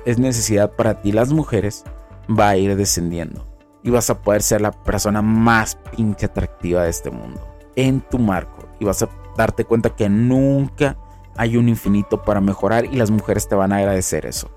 es 0.05 0.19
necesidad 0.19 0.71
para 0.71 1.01
ti 1.01 1.11
las 1.11 1.33
mujeres 1.33 1.83
va 2.29 2.49
a 2.49 2.57
ir 2.57 2.75
descendiendo. 2.75 3.45
Y 3.85 3.91
vas 3.91 4.09
a 4.09 4.19
poder 4.19 4.41
ser 4.41 4.59
la 4.59 4.71
persona 4.71 5.21
más 5.21 5.77
pinche 5.95 6.25
atractiva 6.25 6.83
de 6.83 6.89
este 6.89 7.09
mundo. 7.09 7.39
En 7.77 8.01
tu 8.01 8.19
marco. 8.19 8.67
Y 8.81 8.85
vas 8.85 9.01
a 9.03 9.09
darte 9.37 9.63
cuenta 9.63 9.91
que 9.91 10.09
nunca 10.09 10.97
hay 11.37 11.55
un 11.55 11.69
infinito 11.69 12.23
para 12.23 12.41
mejorar 12.41 12.85
y 12.85 12.97
las 12.97 13.11
mujeres 13.11 13.47
te 13.47 13.55
van 13.55 13.71
a 13.71 13.77
agradecer 13.77 14.25
eso 14.25 14.49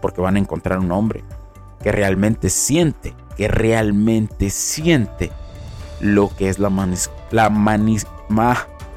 porque 0.00 0.20
van 0.20 0.36
a 0.36 0.38
encontrar 0.38 0.78
un 0.78 0.92
hombre 0.92 1.24
que 1.82 1.92
realmente 1.92 2.50
siente, 2.50 3.14
que 3.36 3.48
realmente 3.48 4.50
siente 4.50 5.30
lo 6.00 6.34
que 6.34 6.48
es 6.48 6.58
la, 6.58 6.70
la 7.30 7.50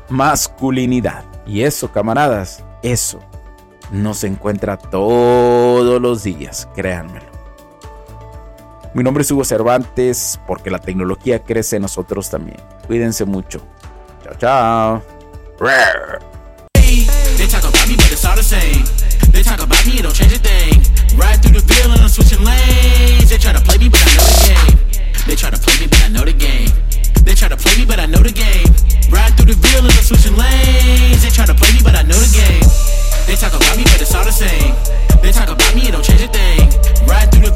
masculinidad. 0.10 1.24
Y 1.46 1.63
eso, 1.63 1.91
camaradas, 1.91 2.63
eso 2.82 3.19
no 3.91 4.13
se 4.13 4.28
encuentra 4.28 4.78
todos 4.78 6.02
los 6.02 6.24
días, 6.24 6.67
créanmelo. 6.76 7.33
Mi 8.93 9.03
nombre 9.03 9.23
es 9.23 9.32
Hugo 9.32 9.43
Cervantes, 9.43 10.39
porque 10.45 10.69
la 10.69 10.77
tecnología 10.77 11.39
crece 11.39 11.77
en 11.77 11.82
nosotros 11.82 12.29
también. 12.29 12.58
Cuídense 12.86 13.25
mucho. 13.25 13.60
Chao, 14.23 14.34
chao. 14.38 15.01
They 19.34 19.41
talk 19.41 19.62
about 19.63 19.84
me, 19.88 19.97
it 19.97 20.03
don't 20.03 20.13
change 20.13 20.34
a 20.34 20.38
thing. 20.38 20.77
Ride 21.17 21.41
through 21.41 21.58
the 21.58 21.65
and 21.89 22.01
I'm 22.01 22.08
switching 22.08 22.45
lanes. 22.45 23.29
They 23.29 23.38
try 23.41 23.51
to 23.51 23.62
play 23.65 23.79
me, 23.82 23.89
but 23.89 23.97
I 23.97 24.13
know 24.13 24.21
the 24.29 24.38
game. 24.45 24.77
They 25.25 25.36
try 25.36 25.49
to 25.49 25.58
play 25.58 25.73
me, 25.82 25.88
but 25.89 26.01
I 26.06 26.10
know 26.13 26.23
the 26.23 26.34
game. 26.38 26.69
They 27.25 27.34
try 27.34 27.49
to 27.49 27.58
play 27.58 27.77
me, 27.82 27.86
but 27.86 27.97
I 27.97 28.06
know 28.06 28.21
the 28.21 28.29
game. 28.29 28.69
Ride 29.10 29.34
through 29.34 29.49
the 29.49 29.58
field 29.58 29.89
and 29.89 29.93
I'm 29.93 30.06
switching 30.06 30.38
lanes. 30.38 31.23
They 31.25 31.34
try 31.34 31.49
to 31.49 31.56
play 31.58 31.73
me, 31.73 31.82
but 31.82 31.95
I 31.97 32.03
know 32.06 32.13
the 32.13 32.29
game. 32.29 32.62
They 33.25 33.34
talk 33.41 33.58
about 33.58 33.73
me, 33.73 33.89
but 33.89 33.97
it's 33.97 34.13
all 34.13 34.23
the 34.23 34.32
same. 34.32 34.77
They 35.25 35.32
talk 35.32 35.49
about 35.49 35.73
me, 35.73 35.89
it 35.89 35.97
don't 35.97 36.06
change 36.06 36.21
a 36.21 36.29
thing. 36.29 36.69
Ride 37.10 37.32
through 37.34 37.49
the 37.49 37.56